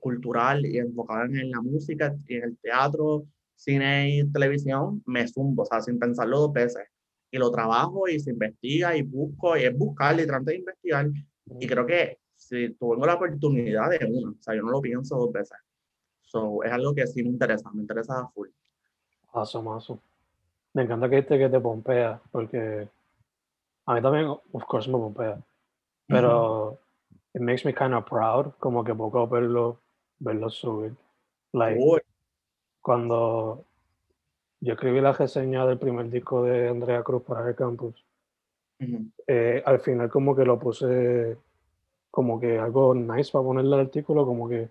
cultural 0.00 0.64
y 0.66 0.78
enfocado 0.78 1.24
en 1.24 1.50
la 1.50 1.60
música 1.60 2.14
y 2.26 2.36
en 2.36 2.44
el 2.44 2.58
teatro, 2.58 3.24
cine 3.54 4.16
y 4.16 4.32
televisión, 4.32 5.02
me 5.06 5.26
zumbo, 5.28 5.62
o 5.62 5.66
sea, 5.66 5.80
sin 5.80 5.98
pensarlo 5.98 6.40
dos 6.40 6.52
veces. 6.52 6.84
Y 7.30 7.38
lo 7.38 7.50
trabajo 7.50 8.08
y 8.08 8.20
se 8.20 8.30
investiga 8.30 8.96
y 8.96 9.02
busco, 9.02 9.56
y 9.56 9.64
es 9.64 9.76
buscar, 9.76 10.14
literalmente 10.14 10.56
investigar. 10.56 11.08
Y 11.60 11.66
creo 11.66 11.86
que 11.86 12.18
si 12.36 12.70
tengo 12.74 13.06
la 13.06 13.14
oportunidad 13.14 13.90
de 13.90 14.04
una, 14.04 14.30
o 14.30 14.42
sea, 14.42 14.54
yo 14.54 14.62
no 14.62 14.70
lo 14.70 14.80
pienso 14.80 15.16
dos 15.16 15.32
veces. 15.32 15.58
So, 16.22 16.62
es 16.62 16.72
algo 16.72 16.94
que 16.94 17.06
sí 17.06 17.22
me 17.22 17.30
interesa, 17.30 17.70
me 17.72 17.82
interesa 17.82 18.20
a 18.20 18.28
full. 18.28 18.48
Awesome, 19.32 19.68
awesome. 19.68 20.00
Me 20.74 20.82
encanta 20.82 21.08
que 21.08 21.18
este 21.18 21.38
que 21.38 21.48
te 21.48 21.60
pompea, 21.60 22.20
porque 22.30 22.88
a 23.86 23.94
mí 23.94 24.02
también, 24.02 24.26
of 24.26 24.64
course, 24.64 24.90
me 24.90 24.98
pompea. 24.98 25.38
Pero 26.06 26.78
it 27.34 27.40
makes 27.40 27.64
me 27.64 27.72
kind 27.72 27.94
of 27.94 28.04
proud, 28.04 28.52
como 28.58 28.84
que 28.84 28.94
poco 28.94 29.26
verlo, 29.26 29.80
verlo 30.18 30.50
subir. 30.50 30.94
Like, 31.52 31.80
cuando 32.80 33.64
yo 34.60 34.74
escribí 34.74 35.00
la 35.00 35.12
reseña 35.12 35.66
del 35.66 35.78
primer 35.78 36.08
disco 36.10 36.44
de 36.44 36.68
Andrea 36.68 37.02
Cruz 37.02 37.22
para 37.22 37.48
el 37.48 37.54
campus, 37.54 38.04
eh, 39.26 39.62
al 39.64 39.80
final 39.80 40.10
como 40.10 40.34
que 40.34 40.44
lo 40.44 40.58
puse 40.58 41.36
como 42.10 42.38
que 42.38 42.58
algo 42.58 42.94
nice 42.94 43.32
para 43.32 43.44
ponerle 43.44 43.74
al 43.74 43.80
artículo, 43.82 44.26
como 44.26 44.48
que 44.48 44.68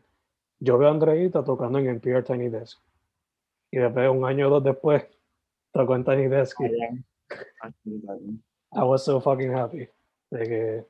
yo 0.59 0.77
veo 0.77 0.89
a 0.89 0.91
Andreita 0.91 1.43
tocando 1.43 1.79
en 1.79 1.87
NPR 1.87 2.23
Tiny 2.23 2.49
Desk. 2.49 2.79
Y 3.71 3.77
después, 3.77 4.09
un 4.09 4.25
año 4.25 4.47
o 4.47 4.49
dos 4.51 4.63
después, 4.63 5.03
tocó 5.71 5.95
en 5.95 6.03
Tiny 6.03 6.27
Desk. 6.27 6.59
I 8.73 8.83
was 8.83 9.03
so 9.03 9.19
fucking 9.19 9.53
happy. 9.53 9.87
De 10.29 10.47
que, 10.47 10.85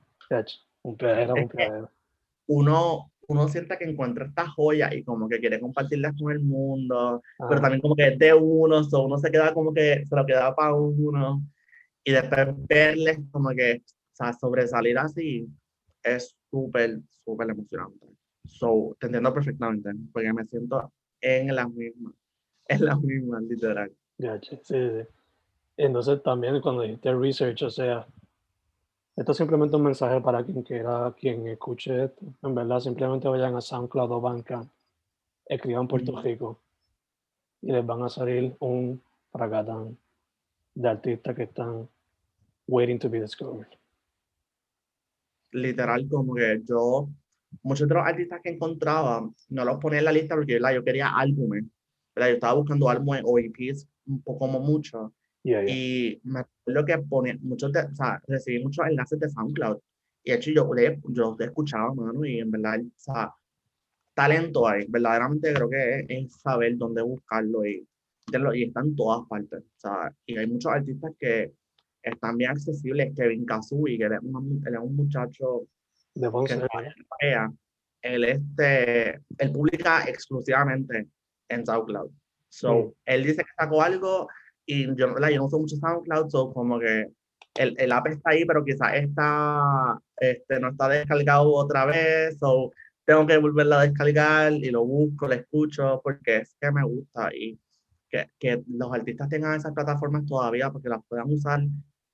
un 0.83 0.97
pedero, 0.97 1.33
un. 1.33 1.87
Uno, 2.47 3.11
uno 3.27 3.47
siente 3.47 3.77
que 3.77 3.85
encuentra 3.85 4.25
esta 4.25 4.47
joya 4.49 4.93
y 4.93 5.03
como 5.03 5.29
que 5.29 5.39
quiere 5.39 5.59
compartirlas 5.59 6.13
con 6.19 6.31
el 6.31 6.39
mundo, 6.39 7.21
pero 7.37 7.61
también 7.61 7.81
como 7.81 7.95
que 7.95 8.07
es 8.07 8.19
de 8.19 8.33
uno, 8.33 8.83
so 8.83 9.03
uno 9.03 9.17
se 9.17 9.31
queda 9.31 9.53
como 9.53 9.73
que 9.73 10.03
se 10.05 10.15
lo 10.15 10.25
queda 10.25 10.53
para 10.53 10.73
uno 10.73 11.41
y 12.03 12.11
después 12.11 12.47
verles 12.67 13.19
como 13.31 13.49
que, 13.51 13.83
o 13.85 14.15
sea, 14.15 14.33
sobresalir 14.33 14.97
así 14.97 15.47
es 16.03 16.35
súper, 16.49 16.99
súper 17.23 17.51
emocionante. 17.51 18.07
So, 18.45 18.97
te 18.99 19.05
entiendo 19.05 19.33
perfectamente, 19.33 19.91
porque 20.11 20.33
me 20.33 20.45
siento 20.45 20.91
en 21.21 21.55
la 21.55 21.67
misma, 21.67 22.11
en 22.67 22.85
la 22.85 22.95
misma, 22.95 23.39
literal. 23.41 23.91
sí, 24.17 24.59
sí. 24.63 24.75
Entonces 25.77 26.21
también 26.21 26.59
cuando 26.61 26.81
dijiste 26.81 27.13
research, 27.13 27.61
o 27.63 27.69
sea, 27.69 28.05
esto 29.15 29.31
es 29.33 29.37
simplemente 29.37 29.75
un 29.75 29.83
mensaje 29.83 30.21
para 30.21 30.43
quien 30.43 30.63
quiera, 30.63 31.13
quien 31.19 31.47
escuche 31.47 32.05
esto. 32.05 32.25
En 32.41 32.55
verdad, 32.55 32.79
simplemente 32.79 33.27
vayan 33.27 33.55
a 33.55 33.61
SoundCloud 33.61 34.11
o 34.11 34.21
Bandcamp, 34.21 34.69
escriban 35.45 35.87
Puerto 35.87 36.19
Rico 36.21 36.59
y 37.61 37.71
les 37.71 37.85
van 37.85 38.03
a 38.03 38.09
salir 38.09 38.55
un 38.59 39.01
fracatán 39.31 39.97
de 40.73 40.89
artistas 40.89 41.35
que 41.35 41.43
están 41.43 41.87
waiting 42.67 42.99
to 42.99 43.09
be 43.09 43.19
discovered. 43.19 43.67
Literal, 45.51 46.07
como 46.07 46.33
que 46.33 46.61
yo, 46.67 47.09
muchos 47.63 47.87
de 47.87 47.95
los 47.95 48.05
artistas 48.05 48.39
que 48.41 48.51
encontraba, 48.51 49.29
no 49.49 49.65
los 49.65 49.77
ponía 49.77 49.99
en 49.99 50.05
la 50.05 50.13
lista 50.13 50.35
porque 50.35 50.59
yo 50.73 50.83
quería 50.83 51.09
álbumes. 51.09 51.65
Yo 52.15 52.23
estaba 52.23 52.53
buscando 52.53 52.89
álbumes 52.89 53.23
o 53.25 53.37
EPs 53.37 53.87
un 54.07 54.21
poco 54.21 54.39
como 54.39 54.59
mucho 54.59 55.13
y 55.43 56.21
me 56.23 56.41
acuerdo 56.41 56.85
que 56.85 56.97
pone 56.99 57.37
muchos, 57.41 57.71
o 57.71 57.95
sea, 57.95 58.21
recibí 58.27 58.63
muchos 58.63 58.85
enlaces 58.87 59.19
de 59.19 59.29
SoundCloud. 59.29 59.77
Y 60.23 60.31
de 60.31 60.37
hecho 60.37 60.51
yo, 60.51 60.69
yo 61.09 61.35
he 61.39 61.43
escuchado, 61.43 61.95
mano, 61.95 62.23
y 62.25 62.39
en 62.39 62.51
verdad, 62.51 62.79
o 62.79 62.91
sea, 62.95 63.33
talento 64.13 64.67
hay. 64.67 64.85
Verdaderamente 64.87 65.53
creo 65.53 65.69
que 65.69 66.05
es, 66.07 66.33
saber 66.41 66.77
dónde 66.77 67.01
buscarlo 67.01 67.65
y, 67.65 67.87
y 68.53 68.63
está 68.63 68.81
en 68.81 68.95
todas 68.95 69.27
partes. 69.27 69.61
O 69.61 69.79
sea, 69.79 70.13
y 70.25 70.37
hay 70.37 70.47
muchos 70.47 70.71
artistas 70.71 71.11
que 71.19 71.51
están 72.03 72.37
bien 72.37 72.51
accesibles. 72.51 73.13
Kevin 73.15 73.45
Kazui, 73.45 73.97
que 73.97 74.05
él 74.05 74.13
es, 74.13 74.21
un, 74.21 74.63
él 74.65 74.73
es 74.75 74.79
un 74.79 74.95
muchacho 74.95 75.67
de 76.13 76.29
que 77.19 77.37
él, 78.03 78.23
este, 78.23 79.21
él 79.37 79.51
publica 79.51 80.03
exclusivamente 80.07 81.07
en 81.49 81.65
SoundCloud. 81.65 82.11
So, 82.49 82.95
él 83.05 83.23
dice 83.23 83.43
que 83.43 83.51
sacó 83.57 83.81
algo 83.81 84.27
y 84.71 84.85
yo, 84.85 84.93
yo 84.95 85.37
no 85.37 85.45
uso 85.45 85.59
mucho 85.59 85.75
SoundCloud, 85.75 86.29
so 86.29 86.53
como 86.53 86.79
que 86.79 87.07
el, 87.55 87.75
el 87.77 87.91
app 87.91 88.07
está 88.07 88.31
ahí, 88.31 88.45
pero 88.45 88.63
quizás 88.63 88.93
está, 88.93 89.99
este, 90.17 90.59
no 90.61 90.69
está 90.69 90.87
descargado 90.87 91.51
otra 91.53 91.85
vez, 91.85 92.37
o 92.41 92.71
tengo 93.05 93.27
que 93.27 93.37
volverla 93.37 93.81
a 93.81 93.83
descargar 93.83 94.53
y 94.53 94.71
lo 94.71 94.85
busco, 94.85 95.27
lo 95.27 95.33
escucho, 95.33 95.99
porque 96.01 96.37
es 96.37 96.55
que 96.59 96.71
me 96.71 96.85
gusta 96.85 97.29
y 97.35 97.59
que, 98.09 98.29
que 98.39 98.63
los 98.67 98.93
artistas 98.93 99.27
tengan 99.27 99.55
esas 99.55 99.73
plataformas 99.73 100.25
todavía 100.25 100.71
porque 100.71 100.87
las 100.87 101.01
puedan 101.07 101.29
usar 101.29 101.61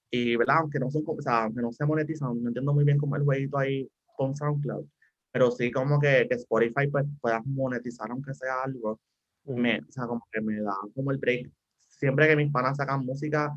y, 0.09 0.35
¿verdad? 0.35 0.57
Aunque 0.61 0.79
no, 0.79 0.89
son, 0.89 1.03
o 1.05 1.21
sea, 1.21 1.43
aunque 1.43 1.61
no 1.61 1.71
se 1.71 1.85
monetizan, 1.85 2.41
no 2.41 2.47
entiendo 2.47 2.73
muy 2.73 2.85
bien 2.85 2.97
cómo 2.97 3.15
el 3.17 3.23
jueguito 3.23 3.59
ahí 3.59 3.87
con 4.15 4.35
SoundCloud, 4.35 4.85
pero 5.31 5.51
sí 5.51 5.71
como 5.71 5.99
que, 5.99 6.25
que 6.27 6.35
Spotify 6.35 6.87
pues 6.91 7.05
puedas 7.21 7.45
monetizar 7.45 8.09
aunque 8.09 8.33
sea 8.33 8.63
algo, 8.63 8.99
me, 9.45 9.79
o 9.79 9.91
sea, 9.91 10.07
como 10.07 10.25
que 10.31 10.41
me 10.41 10.59
da 10.61 10.73
como 10.95 11.11
el 11.11 11.19
break 11.19 11.51
siempre 11.97 12.27
que 12.27 12.35
mis 12.35 12.51
panas 12.51 12.77
sacan 12.77 13.05
música, 13.05 13.53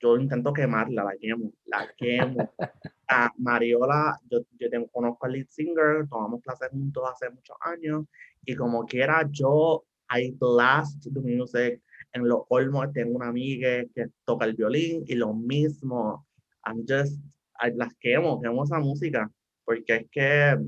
yo 0.00 0.16
intento 0.16 0.52
quemarla, 0.52 1.04
la 1.04 1.16
quemo, 1.16 1.52
la 1.66 1.88
quemo. 1.96 2.50
a 3.08 3.30
Mariola, 3.38 4.18
yo, 4.28 4.40
yo 4.58 4.70
tengo, 4.70 4.88
conozco 4.88 5.26
al 5.26 5.32
lead 5.32 5.46
singer, 5.48 6.08
tomamos 6.08 6.42
clases 6.42 6.70
juntos 6.70 7.04
hace 7.10 7.30
muchos 7.30 7.56
años, 7.60 8.06
y 8.44 8.56
como 8.56 8.84
quiera, 8.84 9.28
yo, 9.30 9.84
I 10.10 10.32
blast 10.32 11.04
the 11.04 11.20
music. 11.20 11.82
En 12.12 12.28
los 12.28 12.42
olmos 12.48 12.92
tengo 12.92 13.16
una 13.16 13.28
amiga 13.28 13.84
que 13.94 14.08
toca 14.24 14.44
el 14.46 14.54
violín, 14.54 15.04
y 15.06 15.14
lo 15.14 15.32
mismo. 15.34 16.26
I'm 16.64 16.84
just, 16.88 17.18
I, 17.60 17.72
las 17.74 17.94
quemo, 18.00 18.40
quemo 18.40 18.64
esa 18.64 18.78
música, 18.78 19.30
porque 19.64 19.96
es 19.96 20.10
que 20.10 20.58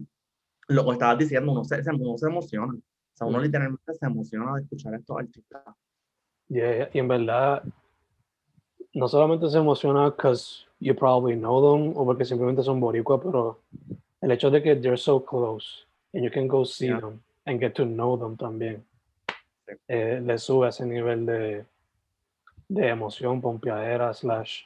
lo 0.68 0.84
que 0.84 0.92
estabas 0.92 1.18
diciendo, 1.18 1.52
uno 1.52 1.64
se, 1.64 1.82
uno 1.90 2.16
se 2.16 2.26
emociona. 2.26 2.74
O 2.74 3.16
sea, 3.16 3.26
uno 3.26 3.40
literalmente 3.40 3.94
se 3.94 4.06
emociona 4.06 4.54
de 4.54 4.62
escuchar 4.62 4.94
a 4.94 4.98
estos 4.98 5.18
artistas. 5.18 5.62
Yeah, 6.48 6.88
y 6.92 6.98
en 6.98 7.08
verdad, 7.08 7.62
no 8.92 9.08
solamente 9.08 9.48
se 9.48 9.58
emociona 9.58 10.10
because 10.10 10.66
you 10.78 10.94
probably 10.94 11.36
know 11.36 11.60
them 11.60 11.96
o 11.96 12.04
porque 12.04 12.24
simplemente 12.24 12.62
son 12.62 12.80
boricua, 12.80 13.20
pero 13.20 13.60
el 14.20 14.30
hecho 14.30 14.50
de 14.50 14.62
que 14.62 14.76
they're 14.76 14.96
so 14.96 15.24
close 15.24 15.86
and 16.12 16.22
you 16.22 16.30
can 16.30 16.46
go 16.46 16.64
see 16.64 16.88
them 16.88 17.20
and 17.46 17.60
get 17.60 17.74
to 17.74 17.84
know 17.84 18.16
them 18.16 18.36
también 18.36 18.84
eh, 19.88 20.20
le 20.22 20.38
sube 20.38 20.68
ese 20.68 20.86
nivel 20.86 21.26
de, 21.26 21.64
de 22.68 22.88
emoción, 22.88 23.40
pompeadera, 23.40 24.12
slash 24.12 24.64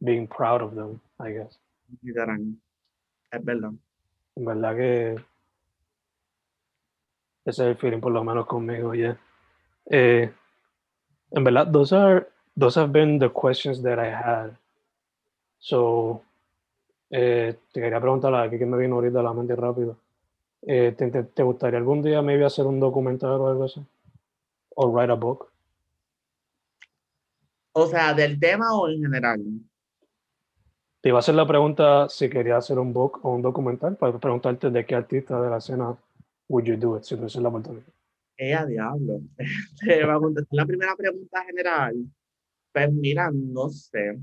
being 0.00 0.26
proud 0.26 0.62
of 0.62 0.74
them, 0.74 1.00
I 1.18 1.32
guess. 1.32 1.60
Es 3.30 3.44
verdad. 3.44 3.72
En 4.36 4.44
verdad 4.44 4.76
que 4.76 5.12
ese 7.44 7.50
es 7.50 7.58
el 7.58 7.76
feeling 7.76 8.00
por 8.00 8.12
lo 8.12 8.24
menos 8.24 8.46
conmigo, 8.46 8.94
yeah. 8.94 9.18
Eh, 9.86 10.32
en 11.32 11.44
verdad, 11.44 11.70
those 11.70 11.92
are 11.92 12.26
those 12.56 12.78
have 12.78 12.92
been 12.92 13.18
the 13.18 13.28
questions 13.28 13.82
that 13.82 13.98
I 13.98 14.10
had. 14.10 14.50
So, 15.58 16.22
eh, 17.10 17.56
te 17.72 17.80
quería 17.80 18.00
preguntar 18.00 18.34
aquí 18.34 18.58
que 18.58 18.66
me 18.66 18.78
vino 18.78 18.96
ahorita 18.96 19.22
la 19.22 19.32
mente 19.32 19.54
rápido. 19.56 19.96
Eh, 20.62 20.94
¿te, 20.96 21.10
te, 21.10 21.42
gustaría 21.42 21.78
algún 21.78 22.02
día 22.02 22.20
maybe 22.20 22.44
hacer 22.44 22.66
un 22.66 22.80
documental 22.80 23.40
o 23.40 23.48
algo 23.48 23.64
así? 23.64 23.80
¿O 24.74 24.88
write 24.88 25.12
a 25.12 25.14
book? 25.14 25.48
O 27.72 27.86
sea, 27.86 28.12
del 28.14 28.38
tema 28.38 28.74
o 28.74 28.88
en 28.88 29.00
general. 29.00 29.40
Te 31.00 31.08
iba 31.08 31.18
a 31.18 31.20
hacer 31.20 31.34
la 31.34 31.46
pregunta 31.46 32.08
si 32.10 32.28
quería 32.28 32.58
hacer 32.58 32.78
un 32.78 32.92
book 32.92 33.20
o 33.22 33.30
un 33.30 33.40
documental 33.40 33.96
para 33.96 34.18
preguntarte 34.18 34.70
de 34.70 34.84
qué 34.84 34.94
artista 34.94 35.40
de 35.40 35.48
la 35.48 35.56
escena 35.58 35.96
would 36.48 36.64
you 36.64 36.76
do 36.76 36.96
it 36.96 37.04
si 37.04 37.16
tuviese 37.16 37.40
la 37.40 37.48
oportunidad. 37.48 37.86
Eh, 38.40 38.54
a 38.54 38.64
diablo. 38.64 39.20
Te 39.84 40.02
va 40.02 40.14
a 40.14 40.18
contestar 40.18 40.56
la 40.56 40.64
primera 40.64 40.96
pregunta 40.96 41.44
general. 41.44 41.94
Pues 42.72 42.90
mira, 42.90 43.30
no 43.30 43.68
sé. 43.68 44.12
O 44.12 44.20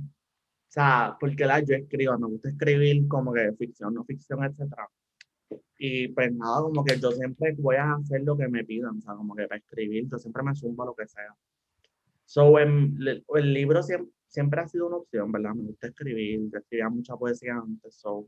sea, 0.69 1.15
porque 1.19 1.45
la 1.45 1.59
yo 1.59 1.75
escribo, 1.75 2.17
me 2.17 2.27
gusta 2.27 2.49
escribir 2.49 3.07
como 3.07 3.31
que 3.31 3.53
ficción, 3.53 3.93
no 3.93 4.03
ficción, 4.05 4.43
etc. 4.43 4.73
Y 5.77 6.07
pues 6.09 6.33
nada, 6.33 6.61
como 6.61 6.83
que 6.83 6.99
yo 6.99 7.11
siempre 7.11 7.53
voy 7.59 7.75
a 7.75 7.93
hacer 7.93 8.23
lo 8.23 8.35
que 8.35 8.47
me 8.47 8.63
pidan, 8.65 8.97
o 8.97 9.01
sea, 9.01 9.13
como 9.13 9.35
que 9.35 9.47
para 9.47 9.59
escribir, 9.59 10.07
yo 10.09 10.17
siempre 10.17 10.41
me 10.41 10.55
sumo 10.55 10.81
a 10.81 10.87
lo 10.87 10.95
que 10.95 11.07
sea. 11.07 11.35
So, 12.25 12.59
en, 12.59 12.97
el 13.35 13.53
libro 13.53 13.83
siempre, 13.83 14.11
siempre 14.27 14.61
ha 14.61 14.67
sido 14.67 14.87
una 14.87 14.97
opción, 14.97 15.31
¿verdad? 15.31 15.53
Me 15.53 15.63
gusta 15.63 15.87
escribir, 15.87 16.49
yo 16.51 16.57
escribía 16.57 16.89
mucha 16.89 17.15
poesía 17.15 17.55
antes, 17.55 17.95
so 17.95 18.27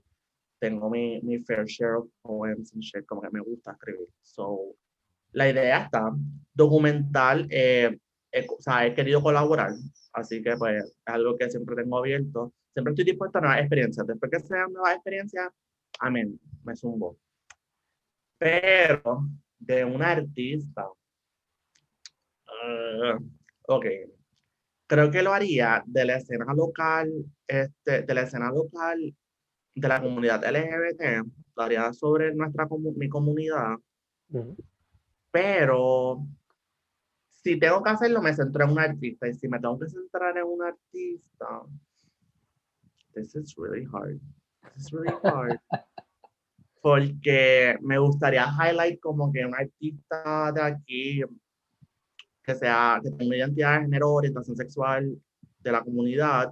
tengo 0.59 0.89
mi, 0.89 1.19
mi 1.21 1.39
fair 1.39 1.65
share 1.65 1.95
of 1.95 2.07
poems 2.21 2.73
and 2.73 2.83
shit, 2.83 3.05
como 3.07 3.21
que 3.21 3.29
me 3.31 3.39
gusta 3.41 3.71
escribir. 3.71 4.07
So, 4.21 4.75
la 5.31 5.49
idea 5.49 5.83
está, 5.83 6.11
documental, 6.53 7.47
eh, 7.49 7.97
o 8.49 8.61
sea, 8.61 8.85
he 8.85 8.93
querido 8.93 9.21
colaborar, 9.21 9.71
así 10.13 10.41
que 10.41 10.55
pues 10.57 10.83
es 10.83 10.93
algo 11.05 11.37
que 11.37 11.49
siempre 11.49 11.75
tengo 11.75 11.97
abierto. 11.97 12.53
Siempre 12.73 12.91
estoy 12.91 13.05
dispuesto 13.05 13.37
a 13.39 13.41
nuevas 13.41 13.59
experiencias. 13.59 14.05
Después 14.05 14.31
que 14.31 14.39
sean 14.39 14.71
nuevas 14.71 14.95
experiencias, 14.95 15.49
amén, 15.99 16.39
me 16.63 16.75
zumbo. 16.75 17.17
Pero 18.37 19.25
de 19.57 19.83
un 19.83 20.01
artista, 20.01 20.87
uh, 22.47 23.17
ok, 23.67 23.85
creo 24.87 25.11
que 25.11 25.23
lo 25.23 25.33
haría 25.33 25.83
de 25.85 26.05
la 26.05 26.17
escena 26.17 26.53
local, 26.53 27.11
este, 27.47 28.03
de 28.03 28.13
la 28.13 28.21
escena 28.21 28.49
local 28.51 29.15
de 29.75 29.87
la 29.87 30.01
comunidad 30.01 30.43
LGBT, 30.43 31.25
lo 31.55 31.63
haría 31.63 31.93
sobre 31.93 32.33
nuestra 32.33 32.67
mi 32.95 33.09
comunidad, 33.09 33.77
pero 35.31 36.25
si 37.29 37.59
tengo 37.59 37.81
que 37.83 37.89
hacerlo, 37.89 38.21
me 38.21 38.33
centro 38.33 38.63
en 38.63 38.71
un 38.71 38.79
artista. 38.79 39.27
Y 39.27 39.33
si 39.33 39.47
me 39.47 39.59
tengo 39.59 39.79
que 39.79 39.89
centrar 39.89 40.37
en 40.37 40.43
un 40.43 40.61
artista, 40.63 41.63
this 43.13 43.35
is 43.35 43.55
really 43.57 43.85
hard. 43.91 44.19
This 44.75 44.85
is 44.85 44.91
really 44.91 45.15
hard. 45.23 45.59
Porque 46.81 47.77
me 47.81 47.97
gustaría 47.97 48.47
highlight 48.47 48.99
como 48.99 49.31
que 49.31 49.45
un 49.45 49.53
artista 49.53 50.51
de 50.53 50.61
aquí 50.61 51.23
que 52.41 52.55
sea, 52.55 52.99
que 53.03 53.11
tenga 53.11 53.25
una 53.25 53.37
identidad 53.37 53.75
de 53.75 53.81
género, 53.81 54.13
orientación 54.13 54.55
sexual 54.55 55.21
de 55.59 55.71
la 55.71 55.83
comunidad 55.83 56.51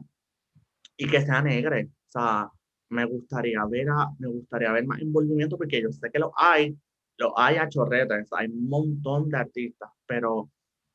y 0.98 1.10
que 1.10 1.22
sea 1.22 1.42
negre. 1.42 1.90
O 2.08 2.12
sea, 2.12 2.52
me 2.90 3.06
gustaría 3.06 3.64
ver 3.66 3.90
a, 3.90 4.10
me 4.20 4.28
gustaría 4.28 4.72
ver 4.72 4.86
más 4.86 5.00
envolvimiento 5.00 5.58
porque 5.58 5.82
yo 5.82 5.92
sé 5.92 6.10
que 6.12 6.20
lo 6.20 6.32
hay, 6.36 6.78
lo 7.18 7.38
hay 7.38 7.58
a 7.58 7.70
chorretas, 7.70 8.28
hay 8.32 8.48
un 8.48 8.70
montón 8.70 9.30
de 9.30 9.38
artistas, 9.38 9.90
pero 10.06 10.50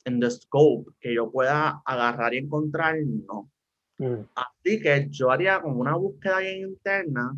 en 0.04 0.20
the 0.20 0.30
scope 0.30 0.90
que 1.00 1.14
yo 1.14 1.30
pueda 1.30 1.82
agarrar 1.84 2.34
y 2.34 2.38
encontrar, 2.38 2.96
no. 3.02 3.50
Mm. 3.98 4.24
Así 4.34 4.80
que 4.80 5.08
yo 5.10 5.30
haría 5.30 5.60
como 5.60 5.80
una 5.80 5.96
búsqueda 5.96 6.48
interna 6.48 7.36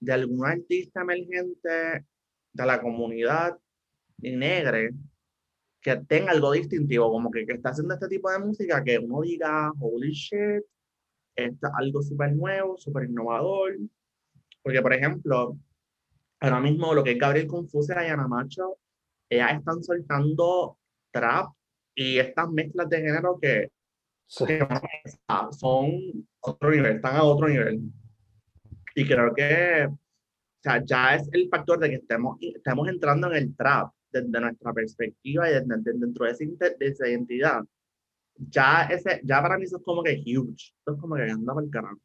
de 0.00 0.12
algún 0.12 0.46
artista 0.46 1.02
emergente 1.02 2.06
de 2.52 2.66
la 2.66 2.80
comunidad 2.80 3.58
negra 4.18 4.90
que 5.80 5.96
tenga 6.08 6.32
algo 6.32 6.52
distintivo, 6.52 7.10
como 7.10 7.30
que, 7.30 7.46
que 7.46 7.54
está 7.54 7.70
haciendo 7.70 7.94
este 7.94 8.08
tipo 8.08 8.30
de 8.30 8.38
música, 8.38 8.82
que 8.82 8.98
uno 8.98 9.20
diga, 9.22 9.72
holy 9.78 10.10
shit, 10.10 10.64
es 11.36 11.54
algo 11.78 12.02
súper 12.02 12.34
nuevo, 12.34 12.76
súper 12.76 13.08
innovador. 13.08 13.76
Porque, 14.62 14.82
por 14.82 14.92
ejemplo, 14.92 15.56
ahora 16.40 16.60
mismo 16.60 16.94
lo 16.94 17.02
que 17.02 17.12
es 17.12 17.18
Gabriel 17.18 17.46
Confuse 17.46 17.94
y 17.94 17.98
Ayana 17.98 18.28
Macho, 18.28 18.78
ellas 19.28 19.58
están 19.58 19.82
soltando 19.82 20.78
trap 21.10 21.52
y 21.94 22.18
estas 22.18 22.50
mezclas 22.50 22.88
de 22.88 23.00
género 23.00 23.38
que, 23.40 23.70
son 24.26 24.48
otro 26.40 26.70
nivel, 26.70 26.96
están 26.96 27.16
a 27.16 27.24
otro 27.24 27.48
nivel. 27.48 27.80
Y 28.94 29.06
creo 29.06 29.34
que 29.34 29.88
o 30.58 30.60
sea, 30.60 30.84
ya 30.84 31.14
es 31.14 31.28
el 31.32 31.48
factor 31.48 31.78
de 31.78 31.88
que 31.88 31.94
estemos, 31.96 32.36
estemos 32.40 32.88
entrando 32.88 33.28
en 33.28 33.36
el 33.36 33.56
trap 33.56 33.92
desde 34.10 34.40
nuestra 34.40 34.72
perspectiva 34.72 35.48
y 35.48 35.54
desde, 35.54 35.92
dentro 35.94 36.26
de 36.26 36.32
esa, 36.32 36.44
de 36.44 36.86
esa, 36.86 37.08
identidad. 37.08 37.62
Ya, 38.34 38.82
ese, 38.84 39.20
ya 39.24 39.40
para 39.40 39.56
mí 39.56 39.64
eso 39.64 39.76
es 39.76 39.84
como 39.84 40.02
que 40.02 40.20
huge. 40.26 40.74
Eso 40.80 40.94
es 40.94 41.00
como 41.00 41.14
que 41.14 41.30
anda 41.30 41.54
para 41.54 41.64
el 41.64 41.70
carajo. 41.70 42.00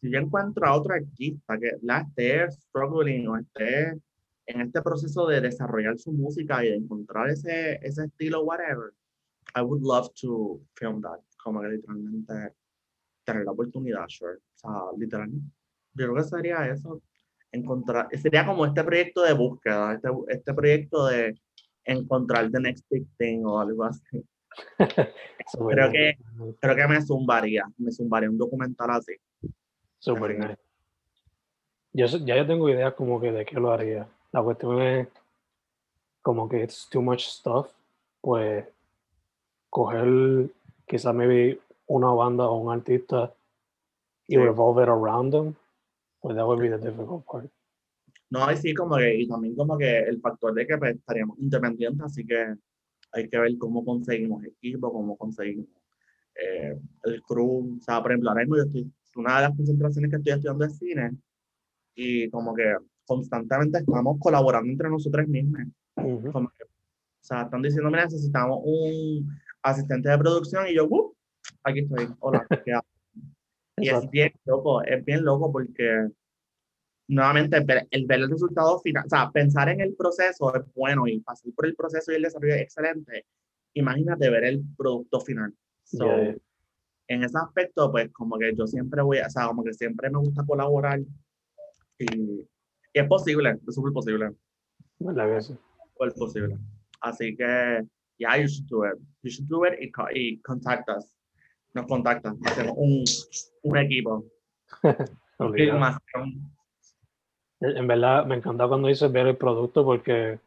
Si 0.00 0.10
yo 0.10 0.18
encuentro 0.18 0.66
a 0.66 0.76
otro 0.76 0.94
artista 0.94 1.58
que 1.58 1.72
la 1.82 2.00
esté 2.00 2.50
struggling 2.50 3.28
o 3.28 3.36
esté 3.36 3.98
en 4.46 4.60
este 4.60 4.82
proceso 4.82 5.26
de 5.26 5.40
desarrollar 5.40 5.98
su 5.98 6.12
música 6.12 6.64
y 6.64 6.68
de 6.68 6.76
encontrar 6.76 7.30
ese, 7.30 7.78
ese 7.82 8.04
estilo, 8.04 8.42
whatever, 8.42 8.92
I 9.54 9.62
would 9.62 9.82
love 9.82 10.08
to 10.20 10.60
film 10.74 11.00
that. 11.02 11.20
Como 11.42 11.60
que 11.60 11.68
literalmente 11.68 12.54
tener 13.24 13.44
la 13.44 13.52
oportunidad, 13.52 14.06
sure. 14.08 14.36
O 14.36 14.40
sea, 14.54 14.70
literalmente. 14.96 15.50
Yo 15.94 16.06
creo 16.06 16.16
que 16.16 16.24
sería 16.24 16.68
eso. 16.68 17.02
Encontrar, 17.52 18.08
sería 18.18 18.44
como 18.44 18.66
este 18.66 18.84
proyecto 18.84 19.22
de 19.22 19.32
búsqueda, 19.32 19.94
este, 19.94 20.08
este 20.28 20.52
proyecto 20.52 21.06
de 21.06 21.34
encontrar 21.84 22.50
the 22.50 22.60
next 22.60 22.84
big 22.90 23.06
thing 23.18 23.44
o 23.44 23.58
algo 23.58 23.84
así. 23.84 24.24
creo, 25.68 25.90
que, 25.90 26.16
creo 26.60 26.76
que 26.76 26.88
me 26.88 27.02
zumbaría, 27.02 27.64
me 27.78 27.92
zumbaría 27.92 28.30
un 28.30 28.38
documental 28.38 28.90
así. 28.90 29.14
Super 30.06 30.56
Yo, 31.92 32.06
ya 32.06 32.36
yo 32.36 32.46
tengo 32.46 32.68
idea 32.68 32.94
como 32.94 33.20
que 33.20 33.32
de 33.32 33.44
qué 33.44 33.56
lo 33.56 33.72
haría. 33.72 34.06
La 34.30 34.40
cuestión 34.40 34.80
es 34.80 35.08
como 36.22 36.48
que 36.48 36.62
it's 36.62 36.88
too 36.88 37.02
much 37.02 37.26
stuff, 37.26 37.72
pues 38.20 38.64
coger 39.68 40.48
quizá 40.86 41.12
maybe 41.12 41.58
una 41.88 42.12
banda 42.12 42.46
o 42.46 42.56
un 42.56 42.72
artista 42.72 43.34
y 44.28 44.36
revolve 44.36 44.84
it 44.84 44.88
around 44.88 45.32
them, 45.32 45.54
pues 46.20 46.36
that 46.36 46.46
would 46.46 46.60
be 46.60 46.68
the 46.68 46.78
difficult 46.78 47.24
part. 47.24 47.50
No, 48.30 48.50
y 48.52 48.56
sí, 48.56 48.74
como 48.74 48.96
que, 48.98 49.12
y 49.12 49.26
también 49.26 49.56
como 49.56 49.76
que 49.76 49.98
el 49.98 50.20
factor 50.20 50.54
de 50.54 50.68
que 50.68 50.78
pues, 50.78 50.94
estaríamos 50.94 51.36
independientes, 51.40 52.04
así 52.04 52.24
que 52.24 52.54
hay 53.10 53.28
que 53.28 53.38
ver 53.38 53.58
cómo 53.58 53.84
conseguimos 53.84 54.44
equipo, 54.44 54.92
cómo 54.92 55.16
conseguimos 55.16 55.66
eh, 56.36 56.78
el 57.04 57.22
crew. 57.22 57.76
O 57.76 57.80
sea, 57.80 58.00
por 58.00 58.12
ejemplo, 58.12 58.30
ahora 58.30 58.42
mismo 58.42 58.56
yo 58.56 58.62
estoy, 58.62 58.92
una 59.20 59.36
de 59.36 59.42
las 59.48 59.56
concentraciones 59.56 60.10
que 60.10 60.16
estoy 60.16 60.32
estudiando 60.32 60.64
es 60.64 60.78
cine, 60.78 61.10
y 61.94 62.30
como 62.30 62.54
que 62.54 62.76
constantemente 63.06 63.78
estamos 63.78 64.18
colaborando 64.20 64.70
entre 64.70 64.90
nosotros 64.90 65.26
mismos. 65.28 65.62
o 65.96 66.50
sea, 67.20 67.42
están 67.42 67.62
diciendo, 67.62 67.90
necesitamos 67.90 68.60
un 68.64 69.28
asistente 69.62 70.08
de 70.08 70.18
producción 70.18 70.66
y 70.68 70.74
yo, 70.74 70.88
aquí 71.64 71.80
estoy, 71.80 72.08
hola. 72.20 72.46
y 73.78 73.88
es 73.88 74.10
bien 74.10 74.32
loco, 74.44 74.82
es 74.82 75.04
bien 75.04 75.24
loco 75.24 75.50
porque 75.50 76.08
nuevamente 77.08 77.56
el 77.56 78.06
ver 78.06 78.20
el 78.20 78.30
resultado 78.30 78.78
final, 78.80 79.04
o 79.06 79.08
sea, 79.08 79.30
pensar 79.30 79.68
en 79.68 79.80
el 79.80 79.94
proceso 79.94 80.54
es 80.54 80.62
bueno 80.74 81.06
y 81.06 81.20
pasar 81.20 81.52
por 81.54 81.66
el 81.66 81.74
proceso 81.74 82.12
y 82.12 82.16
el 82.16 82.22
desarrollo 82.22 82.54
es 82.54 82.62
excelente. 82.62 83.26
Imagínate 83.74 84.30
ver 84.30 84.44
el 84.44 84.62
producto 84.76 85.20
final. 85.20 85.54
En 87.08 87.22
ese 87.22 87.38
aspecto, 87.38 87.90
pues 87.90 88.12
como 88.12 88.38
que 88.38 88.54
yo 88.54 88.66
siempre 88.66 89.02
voy, 89.02 89.18
o 89.18 89.30
sea, 89.30 89.46
como 89.46 89.62
que 89.62 89.72
siempre 89.72 90.10
me 90.10 90.18
gusta 90.18 90.44
colaborar 90.44 91.00
y, 91.98 92.46
es 92.92 93.06
posible, 93.08 93.58
es 93.66 93.74
súper 93.74 93.92
posible. 93.92 94.32
La 94.98 95.26
vez. 95.26 95.50
Es 96.00 96.14
posible. 96.14 96.58
Así 97.00 97.36
que, 97.36 97.86
yeah, 98.18 98.38
you 98.38 98.48
should 98.48 98.68
do 98.68 98.86
it. 98.86 98.98
You 99.22 99.30
should 99.30 99.48
do 99.48 99.66
it 99.66 99.74
y, 99.80 99.92
y 100.14 100.40
contact 100.40 100.88
us. 100.88 101.14
Nos 101.74 101.86
contactan. 101.86 102.38
Hacemos 102.44 102.74
un, 102.76 103.04
un 103.62 103.76
equipo. 103.76 104.24
En 107.60 107.86
verdad, 107.86 108.26
me 108.26 108.36
encanta 108.36 108.68
cuando 108.68 108.88
dices 108.88 109.10
ver 109.10 109.26
el 109.26 109.36
producto 109.36 109.84
porque, 109.84 110.38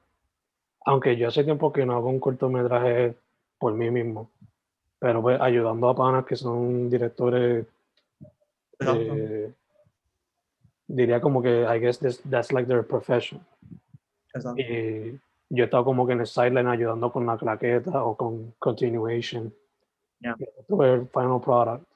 aunque 0.85 1.17
yo 1.17 1.27
hace 1.27 1.43
tiempo 1.43 1.73
que 1.73 1.85
no 1.85 1.93
hago 1.95 2.09
un 2.09 2.19
cortometraje 2.19 3.15
por 3.57 3.73
mí 3.73 3.89
mismo, 3.89 4.31
pero 4.99 5.21
pues 5.21 5.39
ayudando 5.39 5.89
a 5.89 5.95
panas 5.95 6.25
que 6.25 6.35
son 6.35 6.89
directores, 6.89 7.65
eh, 8.79 9.53
diría 10.87 11.21
como 11.21 11.41
que, 11.41 11.63
I 11.63 11.79
guess 11.79 11.99
that's 12.29 12.51
like 12.51 12.67
their 12.67 12.85
profession. 12.85 13.41
Y 14.57 15.11
yo 15.49 15.63
he 15.63 15.65
estado 15.65 15.85
como 15.85 16.05
que 16.05 16.13
en 16.13 16.19
el 16.19 16.27
sideline 16.27 16.67
ayudando 16.67 17.11
con 17.11 17.25
la 17.25 17.37
claqueta 17.37 18.03
o 18.03 18.15
con 18.15 18.53
continuation. 18.59 19.53
Yeah. 20.19 20.35
el 20.37 21.07
final 21.07 21.41
product. 21.41 21.87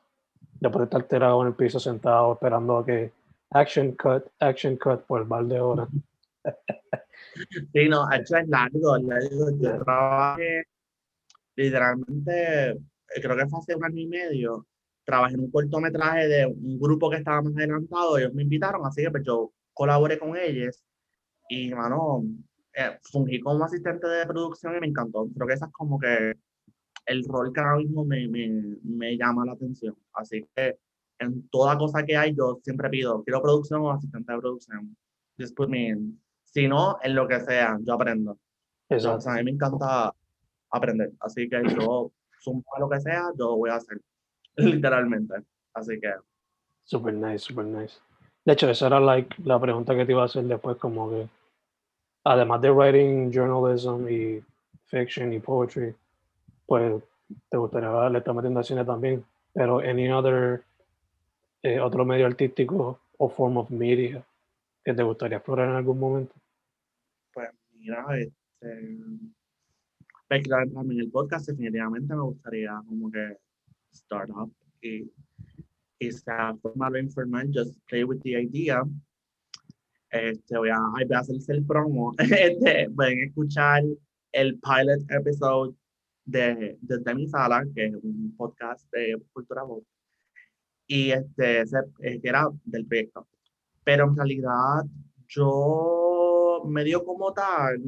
Después 0.60 0.80
de 0.80 0.84
estar 0.86 1.04
tirado 1.04 1.42
en 1.42 1.50
el 1.50 1.54
piso 1.54 1.80
sentado 1.80 2.34
esperando 2.34 2.78
a 2.78 2.86
que 2.86 3.12
action 3.52 3.92
cut, 3.92 4.26
action 4.40 4.78
cut 4.78 5.02
por 5.06 5.22
el 5.22 5.28
bar 5.28 5.46
de 5.46 5.60
horas. 5.60 5.90
Sí, 7.74 7.90
no, 7.90 8.12
hecho 8.12 8.38
es 8.38 8.48
largo, 8.48 8.98
largo. 8.98 9.50
Yo 9.60 9.84
trabajé 9.84 10.64
literalmente, 11.56 12.80
creo 13.22 13.38
que 13.38 13.48
fue 13.48 13.60
hace 13.60 13.76
un 13.76 13.84
año 13.86 14.02
y 14.02 14.08
medio, 14.08 14.68
trabajé 15.06 15.36
en 15.36 15.42
un 15.42 15.52
cortometraje 15.52 16.28
de 16.28 16.46
un 16.46 16.80
grupo 16.80 17.10
que 17.10 17.18
estaba 17.18 17.42
más 17.42 17.56
adelantado, 17.56 18.18
ellos 18.18 18.34
me 18.34 18.44
invitaron, 18.44 18.86
así 18.86 19.04
que 19.04 19.12
pues 19.12 19.24
yo 19.26 19.52
colaboré 19.74 20.18
con 20.18 20.38
ellos 20.38 20.84
y, 21.50 21.74
mano, 21.74 22.24
eh, 22.74 22.98
fungí 23.04 23.40
como 23.40 23.64
asistente 23.64 24.08
de 24.08 24.26
producción 24.26 24.76
y 24.78 24.80
me 24.80 24.88
encantó. 24.88 25.28
Creo 25.36 25.48
que 25.48 25.54
esa 25.54 25.66
es 25.68 25.72
como 25.72 26.00
que 26.00 26.34
el 27.06 27.24
rol 27.26 27.52
que 27.54 27.60
ahora 27.60 27.78
mismo 27.78 28.06
me, 28.06 28.28
me, 28.28 28.78
me 28.84 29.18
llama 29.18 29.46
la 29.46 29.54
atención. 29.54 29.96
Así 30.14 30.48
que 30.56 30.78
en 31.20 31.48
toda 31.50 31.78
cosa 31.78 32.04
que 32.04 32.18
hay, 32.18 32.36
yo 32.36 32.60
siempre 32.64 32.90
pido, 32.90 33.24
quiero 33.24 33.42
producción 33.42 33.82
o 33.82 33.92
asistente 33.92 34.32
de 34.32 34.40
producción. 34.40 34.98
Just 35.38 35.56
put 35.56 35.70
me 35.70 35.90
in. 35.90 36.22
Si 36.44 36.68
no, 36.68 36.98
en 37.04 37.16
lo 37.16 37.28
que 37.28 37.40
sea, 37.42 37.78
yo 37.82 37.94
aprendo. 37.94 38.38
Exacto. 38.90 39.18
O 39.18 39.22
sea, 39.22 39.34
a 39.34 39.38
mí 39.38 39.44
me 39.44 39.52
encanta 39.52 40.14
aprender. 40.70 41.12
Así 41.20 41.50
que 41.50 41.62
yo, 41.76 42.12
a 42.76 42.80
lo 42.80 42.90
que 42.90 43.00
sea, 43.00 43.32
yo 43.38 43.56
voy 43.56 43.70
a 43.70 43.76
hacer. 43.76 44.00
Literalmente. 44.56 45.36
Así 45.74 46.00
que. 46.00 46.14
Super 46.84 47.14
nice, 47.14 47.40
super 47.40 47.66
nice. 47.66 48.00
De 48.46 48.54
hecho, 48.54 48.70
esa 48.70 48.88
era 48.88 49.00
like, 49.00 49.36
la 49.44 49.60
pregunta 49.60 49.96
que 49.96 50.06
te 50.06 50.12
iba 50.12 50.22
a 50.22 50.26
hacer 50.26 50.44
después, 50.44 50.78
como 50.78 51.10
que, 51.10 51.28
además 52.26 52.62
de 52.62 52.72
writing 52.72 53.32
journalism 53.32 54.08
y 54.10 54.44
fiction 54.86 55.32
y 55.34 55.40
poetry, 55.40 55.96
pues 56.66 57.02
te 57.50 57.58
gustaría 57.58 58.10
le 58.10 58.18
estar 58.18 58.34
metiendo 58.34 58.64
cine 58.64 58.84
también. 58.84 59.24
Pero 59.54 59.80
any 59.80 60.12
other 60.12 60.64
eh, 61.64 61.80
otro 61.80 62.04
medio 62.04 62.26
artístico 62.26 63.00
o 63.18 63.30
form 63.30 63.58
of 63.58 63.70
media 63.70 64.24
que 64.84 64.94
te 64.94 65.04
gustaría 65.04 65.38
explorar 65.38 65.70
en 65.70 65.76
algún 65.76 66.00
momento? 66.00 66.36
Pues 67.34 67.50
mira, 67.72 68.06
este, 68.20 68.98
pues, 70.42 70.74
también 70.74 71.02
el 71.02 71.12
podcast 71.12 71.48
definitivamente 71.48 72.16
me 72.16 72.22
gustaría 72.22 72.82
como 72.88 73.12
que 73.12 73.38
start 73.94 74.30
up 74.32 74.54
y, 74.82 75.12
y 76.00 76.12
sea 76.12 76.56
formal 76.62 76.96
o 76.96 76.98
informal, 76.98 77.52
just 77.54 77.78
play 77.88 78.04
with 78.04 78.20
the 78.22 78.42
idea. 78.42 78.84
Este, 80.10 80.58
voy 80.58 80.70
a, 80.70 80.80
voy 80.80 81.08
a 81.14 81.20
hacerse 81.20 81.54
el 81.54 81.66
promo. 81.66 82.14
Este, 82.20 82.90
pueden 82.90 83.20
escuchar 83.24 83.84
el 84.32 84.60
pilot 84.60 85.10
episode 85.10 85.76
de, 86.26 86.78
de, 86.82 87.16
mi 87.16 87.28
sala, 87.28 87.66
que 87.76 87.88
es 87.88 87.96
un 87.96 88.34
podcast 88.38 88.90
de 88.92 89.22
cultura 89.34 89.66
pop 89.66 89.84
y 90.88 91.12
este, 91.12 91.62
ese, 91.62 91.78
que 92.00 92.22
era 92.24 92.48
del 92.66 92.86
proyecto. 92.86 93.28
Pero 93.84 94.06
en 94.06 94.16
realidad 94.16 94.84
yo 95.28 96.64
medio 96.68 97.04
como 97.04 97.34
tal, 97.34 97.82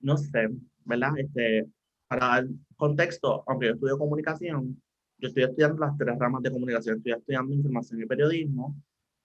no 0.00 0.16
sé, 0.16 0.48
¿verdad? 0.86 1.18
Este, 1.18 1.66
para 2.08 2.26
dar 2.26 2.46
contexto, 2.76 3.44
aunque 3.46 3.66
yo 3.66 3.72
estudio 3.72 3.98
comunicación, 3.98 4.80
yo 5.18 5.28
estoy 5.28 5.44
estudiando 5.44 5.78
las 5.80 5.96
tres 5.96 6.18
ramas 6.18 6.42
de 6.42 6.50
comunicación, 6.50 6.98
estoy 6.98 7.12
estudiando 7.12 7.52
información 7.52 8.00
y 8.00 8.06
periodismo, 8.06 8.76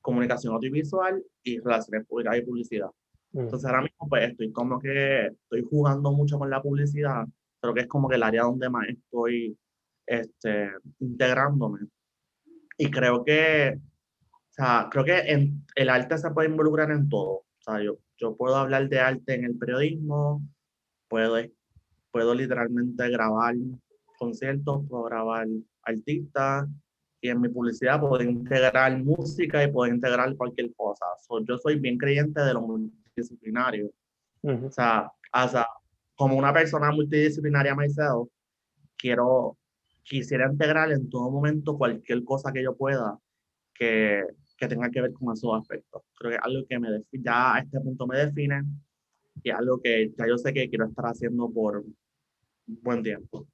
comunicación 0.02 0.54
audiovisual 0.54 1.24
y 1.44 1.60
relaciones 1.60 2.08
públicas 2.08 2.38
y 2.38 2.42
publicidad. 2.42 2.90
Mm. 3.34 3.40
Entonces 3.42 3.66
ahora 3.66 3.84
mismo 3.84 4.10
pues 4.10 4.30
estoy 4.30 4.52
como 4.52 4.80
que 4.80 5.28
estoy 5.28 5.64
jugando 5.70 6.12
mucho 6.12 6.40
con 6.40 6.50
la 6.50 6.62
publicidad, 6.62 7.26
pero 7.60 7.74
que 7.74 7.82
es 7.82 7.88
como 7.88 8.10
que 8.10 8.16
el 8.16 8.24
área 8.24 8.44
donde 8.44 8.70
más 8.70 8.88
estoy 8.88 9.58
este, 10.08 10.72
integrándome. 11.00 11.80
Y 12.78 12.90
creo 12.90 13.24
que, 13.24 13.78
o 13.78 14.54
sea, 14.54 14.88
creo 14.90 15.06
que 15.06 15.20
en, 15.20 15.64
el 15.76 15.90
arte 15.90 16.18
se 16.18 16.32
puede 16.32 16.50
involucrar 16.50 16.90
en 16.92 17.08
todo. 17.10 17.30
O 17.30 17.46
sea, 17.60 17.84
yo, 17.84 18.00
yo 18.18 18.36
puedo 18.36 18.56
hablar 18.56 18.90
de 18.90 19.00
arte 19.00 19.36
en 19.36 19.46
el 19.46 19.58
periodismo, 19.58 20.42
puedo, 21.12 21.36
puedo 22.10 22.34
literalmente 22.34 23.10
grabar 23.10 23.54
conciertos, 24.18 24.88
puedo 24.88 25.04
grabar 25.04 25.46
artistas, 25.84 26.70
y 27.20 27.30
en 27.30 27.42
mi 27.42 27.50
publicidad 27.50 28.00
puedo 28.00 28.24
integrar 28.24 28.98
música 29.04 29.62
y 29.62 29.72
puedo 29.72 29.94
integrar 29.94 30.36
cualquier 30.38 30.74
cosa. 30.74 31.06
yo 31.46 31.58
soy 31.58 31.80
bien 31.80 31.98
creyente 31.98 32.42
de 32.42 32.54
lo 32.54 32.62
multidisciplinario. 32.62 33.92
O 34.42 34.72
sea, 34.72 35.12
o 35.34 35.48
sea, 35.48 35.68
como 36.16 36.38
una 36.38 36.54
persona 36.54 36.92
multidisciplinaria 36.92 37.76
myself, 37.76 38.30
quiero 38.98 39.58
quisiera 40.04 40.50
integrar 40.50 40.92
en 40.92 41.10
todo 41.10 41.30
momento 41.30 41.78
cualquier 41.78 42.24
cosa 42.24 42.52
que 42.52 42.64
yo 42.64 42.76
pueda 42.76 43.20
que, 43.74 44.24
que 44.58 44.68
tenga 44.68 44.90
que 44.90 45.02
ver 45.02 45.14
con 45.14 45.32
esos 45.34 45.54
aspectos. 45.60 46.02
Creo 46.18 46.32
que 46.32 46.38
es 46.38 46.44
algo 46.44 46.66
que 46.68 46.80
me 46.80 46.90
ya 47.12 47.56
a 47.56 47.60
este 47.60 47.80
punto 47.82 48.08
me 48.08 48.18
define 48.18 48.64
y 49.44 49.50
algo 49.50 49.82
que 49.82 50.12
ya 50.18 50.28
yo 50.28 50.38
sé 50.38 50.54
que 50.54 50.70
quiero 50.70 50.86
estar 50.86 51.06
haciendo 51.06 51.50
por 51.50 51.84
buen 52.66 53.04
tiempo. 53.04 53.48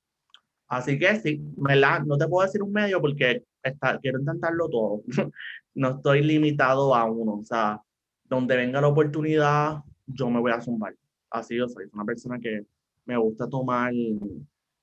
Así 0.67 0.99
que 0.99 1.15
sí, 1.19 1.39
¿verdad? 1.57 2.03
No 2.03 2.17
te 2.17 2.27
puedo 2.27 2.45
decir 2.45 2.61
un 2.61 2.73
medio 2.73 2.99
porque 2.99 3.43
está, 3.63 3.99
quiero 3.99 4.19
intentarlo 4.19 4.69
todo. 4.69 5.03
no 5.75 5.89
estoy 5.89 6.23
limitado 6.23 6.93
a 6.93 7.09
uno. 7.09 7.35
O 7.35 7.43
sea, 7.43 7.81
donde 8.25 8.57
venga 8.57 8.81
la 8.81 8.89
oportunidad, 8.89 9.77
yo 10.05 10.29
me 10.29 10.39
voy 10.39 10.51
a 10.51 10.61
zumbar. 10.61 10.95
Así 11.29 11.55
yo 11.55 11.67
soy. 11.69 11.85
Una 11.93 12.05
persona 12.05 12.39
que 12.39 12.65
me 13.05 13.17
gusta 13.17 13.47
tomar 13.47 13.93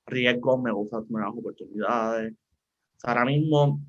riesgos, 0.07 0.61
me 0.61 0.71
gusta 0.71 1.01
nuevas 1.09 1.33
oportunidades. 1.35 2.33
ahora 3.03 3.25
mismo, 3.25 3.79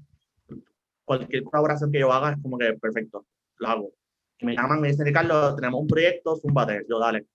cualquier 1.04 1.44
colaboración 1.44 1.90
que 1.92 2.00
yo 2.00 2.12
haga 2.12 2.32
es 2.32 2.42
como 2.42 2.58
que 2.58 2.74
perfecto, 2.74 3.24
lo 3.58 3.68
hago. 3.68 3.92
Y 4.38 4.46
me 4.46 4.54
llaman, 4.54 4.80
me 4.80 4.88
dicen, 4.88 5.06
Ricardo, 5.06 5.54
tenemos 5.54 5.80
un 5.80 5.86
proyecto, 5.86 6.36
zumbate. 6.36 6.84
Yo, 6.88 6.98
dale, 6.98 7.26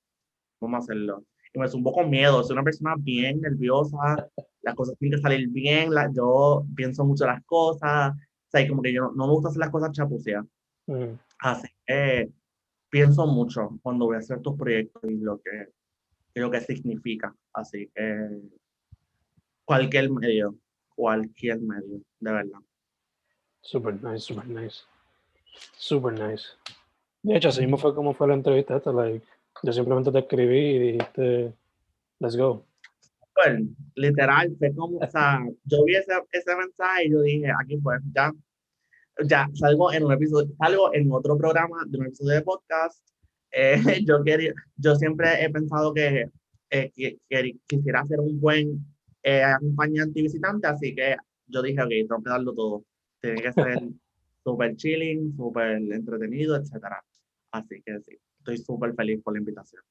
vamos 0.59 0.81
a 0.81 0.83
hacerlo. 0.83 1.25
Y 1.53 1.59
me 1.59 1.67
zumbo 1.67 1.91
con 1.91 2.09
miedo, 2.09 2.43
soy 2.43 2.53
una 2.53 2.63
persona 2.63 2.95
bien 2.97 3.41
nerviosa, 3.41 4.29
las 4.61 4.75
cosas 4.75 4.97
tienen 4.97 5.17
que 5.17 5.21
salir 5.21 5.49
bien, 5.49 5.93
la, 5.93 6.09
yo 6.13 6.65
pienso 6.75 7.03
mucho 7.03 7.25
las 7.25 7.43
cosas, 7.43 8.13
o 8.13 8.49
sea, 8.49 8.67
como 8.67 8.81
que 8.81 8.93
yo 8.93 9.11
no, 9.15 9.27
me 9.27 9.33
gusta 9.33 9.49
hacer 9.49 9.59
las 9.59 9.69
cosas 9.69 9.91
chapuceas. 9.91 10.45
Mm. 10.87 11.13
Así 11.39 11.67
que 11.85 12.29
pienso 12.89 13.25
mucho 13.27 13.79
cuando 13.81 14.05
voy 14.05 14.15
a 14.15 14.19
hacer 14.19 14.37
estos 14.37 14.57
proyectos 14.57 15.01
y 15.03 15.17
lo 15.17 15.41
que, 15.41 15.67
lo 16.35 16.51
que 16.51 16.61
significa. 16.61 17.35
Así 17.53 17.89
que 17.93 18.41
cualquier 19.65 20.09
medio, 20.11 20.55
cualquier 20.95 21.59
medio, 21.59 22.01
de 22.19 22.31
verdad. 22.31 22.59
Super 23.61 24.01
nice, 24.03 24.19
super 24.19 24.47
nice. 24.47 24.83
Super 25.77 26.13
nice. 26.13 26.45
De 27.23 27.37
hecho, 27.37 27.49
así 27.49 27.61
mismo 27.61 27.77
fue 27.77 27.93
como 27.93 28.13
fue 28.13 28.27
la 28.27 28.33
entrevista 28.33 28.77
esta, 28.77 28.91
like, 28.91 29.25
yo 29.63 29.73
simplemente 29.73 30.11
te 30.11 30.19
escribí 30.19 30.57
y 30.57 30.79
dijiste, 30.79 31.53
let's 32.19 32.35
go. 32.35 32.65
Bueno, 33.35 33.69
literal, 33.95 34.55
fue 34.57 34.73
como, 34.73 34.97
o 34.97 35.09
sea, 35.09 35.39
yo 35.65 35.83
vi 35.85 35.95
ese, 35.95 36.13
ese 36.31 36.55
mensaje 36.55 37.05
y 37.05 37.11
yo 37.11 37.21
dije, 37.21 37.51
aquí 37.61 37.77
fue, 37.77 37.97
ya, 38.13 38.31
ya, 39.25 39.47
salgo 39.53 39.93
en 39.93 40.03
un 40.03 40.13
episodio, 40.13 40.51
salgo 40.57 40.93
en 40.93 41.11
otro 41.11 41.37
programa 41.37 41.77
de 41.87 41.99
un 41.99 42.05
episodio 42.07 42.35
de 42.35 42.41
podcast. 42.41 43.03
Eh, 43.53 44.05
yo 44.07 44.23
quería, 44.23 44.53
yo 44.77 44.95
siempre 44.95 45.43
he 45.43 45.49
pensado 45.49 45.93
que, 45.93 46.25
eh, 46.69 46.89
que, 46.95 47.17
que, 47.27 47.51
quisiera 47.67 47.99
hacer 47.99 48.21
un 48.21 48.39
buen 48.39 48.79
eh, 49.23 49.43
acompañante 49.43 50.21
y 50.21 50.23
visitante, 50.23 50.67
así 50.67 50.95
que 50.95 51.17
yo 51.47 51.61
dije, 51.61 51.81
ok, 51.81 51.89
tengo 51.89 52.23
que 52.23 52.29
darlo 52.29 52.53
todo. 52.53 52.85
Tiene 53.19 53.41
que 53.41 53.51
ser 53.51 53.77
súper 54.45 54.77
chilling, 54.77 55.35
súper 55.35 55.81
entretenido, 55.91 56.55
etcétera. 56.55 57.03
Así 57.51 57.81
que 57.85 57.99
sí, 57.99 58.17
estoy 58.37 58.57
súper 58.57 58.93
feliz 58.95 59.21
por 59.21 59.33
la 59.33 59.39
invitación. 59.39 59.83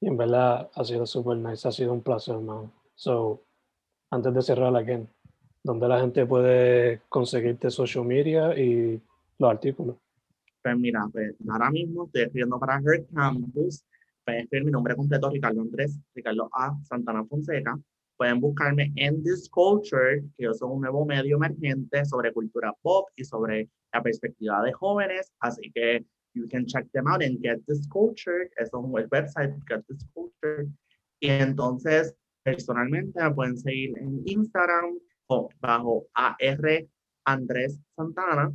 Y 0.00 0.08
en 0.08 0.16
verdad 0.16 0.70
ha 0.74 0.84
sido 0.84 1.06
súper 1.06 1.38
nice, 1.38 1.66
ha 1.66 1.72
sido 1.72 1.92
un 1.92 2.02
placer, 2.02 2.36
man. 2.38 2.72
So, 2.94 3.42
antes 4.10 4.34
de 4.34 4.42
cerrar 4.42 4.74
again, 4.76 5.08
¿dónde 5.62 5.88
la 5.88 6.00
gente 6.00 6.26
puede 6.26 7.02
conseguirte 7.08 7.70
social 7.70 8.04
media 8.04 8.58
y 8.58 9.00
los 9.38 9.50
artículos? 9.50 9.96
Pues 10.62 10.78
mira, 10.78 11.08
pues 11.12 11.34
ahora 11.48 11.70
mismo 11.70 12.04
estoy 12.04 12.22
escribiendo 12.22 12.58
para 12.58 12.80
Her 12.80 13.06
Campus. 13.12 13.84
Pueden 14.24 14.42
escribir 14.42 14.66
mi 14.66 14.70
nombre 14.70 14.94
completo, 14.94 15.30
Ricardo 15.30 15.60
Andrés, 15.60 15.98
Ricardo 16.14 16.48
A. 16.52 16.76
Santana 16.84 17.24
Fonseca. 17.24 17.76
Pueden 18.16 18.40
buscarme 18.40 18.92
en 18.94 19.22
This 19.24 19.48
Culture, 19.48 20.22
que 20.36 20.44
yo 20.44 20.54
soy 20.54 20.70
un 20.70 20.82
nuevo 20.82 21.04
medio 21.04 21.36
emergente 21.36 22.04
sobre 22.04 22.32
cultura 22.32 22.72
pop 22.82 23.08
y 23.16 23.24
sobre 23.24 23.68
la 23.92 24.02
perspectiva 24.02 24.62
de 24.62 24.72
jóvenes. 24.72 25.32
Así 25.40 25.72
que 25.72 26.04
you 26.34 26.48
can 26.48 26.66
check 26.66 26.86
them 26.92 27.06
out 27.06 27.22
and 27.22 27.40
Get 27.42 27.60
This 27.66 27.86
Culture. 27.88 28.48
Eso 28.58 28.78
es 28.78 29.02
el 29.02 29.08
website, 29.08 29.54
Get 29.68 29.84
This 29.88 30.06
Culture. 30.14 30.66
Y 31.20 31.28
entonces, 31.28 32.14
personalmente, 32.42 33.22
me 33.22 33.30
pueden 33.30 33.56
seguir 33.56 33.96
en 33.98 34.22
Instagram 34.26 34.98
bajo 35.60 36.06
AR 36.14 36.86
Andrés 37.24 37.78
Santana 37.96 38.52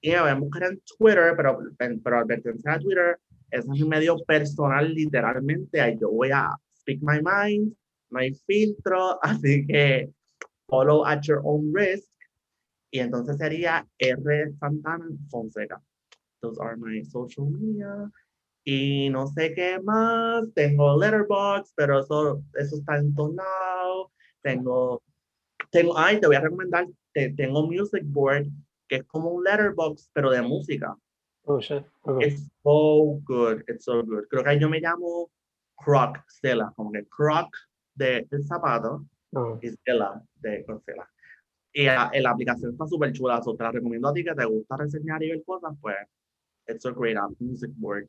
y 0.00 0.10
me 0.10 0.16
a 0.16 0.34
buscar 0.34 0.64
en 0.64 0.80
Twitter, 0.98 1.34
pero, 1.36 1.58
pero 1.78 2.18
advertencia 2.18 2.72
de 2.72 2.78
Twitter, 2.78 3.18
ese 3.50 3.62
es 3.62 3.66
mi 3.66 3.84
medio 3.84 4.16
personal 4.18 4.92
literalmente, 4.92 5.96
yo 6.00 6.10
voy 6.10 6.30
a 6.30 6.50
speak 6.78 7.00
my 7.02 7.20
mind, 7.22 7.74
no 8.10 8.20
hay 8.20 8.32
filtro, 8.46 9.18
así 9.22 9.66
que 9.66 10.10
follow 10.68 11.04
at 11.04 11.22
your 11.22 11.40
own 11.44 11.72
risk, 11.74 12.08
y 12.90 13.00
entonces 13.00 13.36
sería 13.38 13.86
R 13.98 14.52
Santana 14.60 15.06
Fonseca. 15.28 15.82
Those 16.40 16.58
are 16.60 16.76
my 16.76 17.02
social 17.04 17.46
media. 17.46 18.10
Y 18.64 19.10
no 19.10 19.28
sé 19.28 19.54
qué 19.54 19.78
más, 19.80 20.44
tengo 20.54 20.98
Letterboxd, 20.98 21.72
pero 21.76 22.00
eso, 22.00 22.42
eso 22.54 22.76
está 22.76 22.98
entonado. 22.98 24.10
Tengo, 24.42 25.02
tengo, 25.70 25.96
ay, 25.96 26.20
te 26.20 26.26
voy 26.26 26.36
a 26.36 26.40
recomendar, 26.40 26.86
te, 27.12 27.30
tengo 27.30 27.66
Music 27.66 28.02
Board, 28.04 28.46
que 28.88 28.96
es 28.96 29.04
como 29.04 29.30
un 29.30 29.44
letterbox, 29.44 30.10
pero 30.12 30.30
de 30.30 30.42
música. 30.42 30.96
Oh, 31.44 31.60
shit. 31.60 31.84
It's 32.20 32.48
so 32.62 33.20
good, 33.24 33.62
it's 33.68 33.84
so 33.84 34.02
good. 34.02 34.26
Creo 34.28 34.44
que 34.44 34.58
yo 34.58 34.68
me 34.68 34.80
llamo 34.80 35.30
Croc 35.76 36.18
Stella, 36.28 36.72
como 36.74 36.90
que 36.90 37.06
Croc 37.06 37.54
de, 37.94 38.26
el 38.30 38.44
zapato 38.44 39.06
Oh. 39.32 39.58
y 39.60 39.68
Stella 39.68 40.22
de 40.36 40.64
Stella. 40.64 41.08
Y 41.72 41.84
la, 41.84 42.10
la 42.14 42.30
aplicación 42.30 42.72
está 42.72 42.86
súper 42.86 43.12
chula, 43.12 43.42
so 43.42 43.54
te 43.54 43.64
la 43.64 43.70
recomiendo 43.70 44.08
a 44.08 44.12
ti 44.12 44.24
que 44.24 44.34
te 44.34 44.44
gusta 44.46 44.76
reseñar 44.78 45.22
y 45.22 45.30
ver 45.30 45.44
cosas, 45.44 45.74
pues 45.80 45.96
it's 46.68 46.84
a 46.84 46.90
great 46.92 47.16
app, 47.16 47.30
Music 47.40 47.70
Board. 47.76 48.08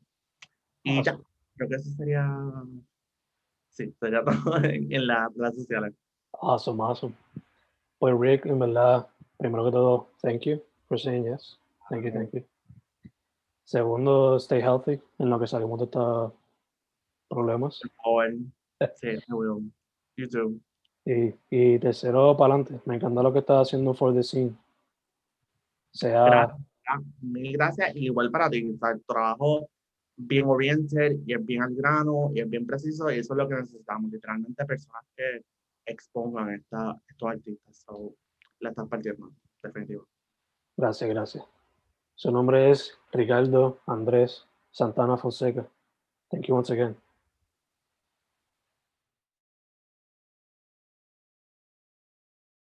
Y 0.84 1.02
ya, 1.02 1.12
Awesome. 1.12 1.24
creo 1.56 1.68
que 1.68 1.74
eso 1.76 1.90
sería, 1.90 2.28
sí, 3.70 3.92
sería 4.00 4.22
todo 4.24 4.56
en, 4.64 4.92
en 4.92 5.06
las 5.06 5.34
redes 5.36 5.56
sociales. 5.56 5.94
Awesome, 6.40 6.82
awesome. 6.82 7.14
Pues 7.98 8.14
Rick, 8.18 8.46
en 8.46 8.58
verdad, 8.58 9.08
primero 9.38 9.64
que 9.64 9.72
todo, 9.72 10.08
thank 10.22 10.42
you 10.42 10.62
for 10.86 10.98
saying 10.98 11.24
yes. 11.24 11.58
Thank 11.90 12.04
you, 12.04 12.12
thank 12.12 12.30
you. 12.32 12.44
Segundo, 13.64 14.36
stay 14.38 14.60
healthy 14.60 15.00
en 15.18 15.30
lo 15.30 15.38
que 15.38 15.46
salimos 15.46 15.78
de 15.80 15.84
estos 15.86 16.32
problemas. 17.28 17.80
O 18.04 18.22
en, 18.22 18.52
sí, 18.94 19.08
I 19.08 19.32
will. 19.32 19.70
You 20.16 20.28
too. 20.28 20.60
Y, 21.04 21.34
y 21.50 21.78
tercero, 21.78 22.36
para 22.36 22.54
adelante. 22.54 22.80
Me 22.86 22.96
encanta 22.96 23.22
lo 23.22 23.32
que 23.32 23.40
estás 23.40 23.68
haciendo 23.68 23.94
for 23.94 24.14
the 24.14 24.22
scene. 24.22 24.54
Sea, 25.92 26.24
Gracias. 26.24 26.60
Ah, 26.88 27.00
Mil 27.20 27.52
gracias. 27.52 27.94
y 27.94 28.06
Igual 28.06 28.30
para 28.30 28.48
ti. 28.50 28.70
O 28.74 28.78
sea, 28.78 28.90
el 28.92 29.02
trabajo 29.04 29.68
bien 30.16 30.46
oriented 30.46 31.18
y 31.26 31.34
es 31.34 31.44
bien 31.44 31.62
al 31.62 31.74
grano 31.74 32.30
y 32.34 32.40
es 32.40 32.48
bien 32.50 32.66
preciso 32.66 33.10
y 33.10 33.18
eso 33.18 33.34
es 33.34 33.38
lo 33.38 33.48
que 33.48 33.54
necesitamos. 33.56 34.10
Literalmente 34.10 34.64
personas 34.64 35.02
que 35.16 35.42
expongan 35.86 36.50
esta, 36.54 36.96
estos 37.08 37.28
artistas. 37.28 37.76
So, 37.86 38.14
la 38.60 38.70
estás 38.70 38.88
partiendo, 38.88 39.30
definitivo. 39.62 40.06
gracias, 40.76 41.08
gracias. 41.10 41.44
Su 42.14 42.32
nombre 42.32 42.70
es 42.70 42.98
Ricardo 43.12 43.80
Andrés 43.86 44.44
Santana 44.72 45.16
Fonseca. 45.16 45.68
Thank 46.30 46.46
you 46.46 46.56
once 46.56 46.72
again. 46.72 47.07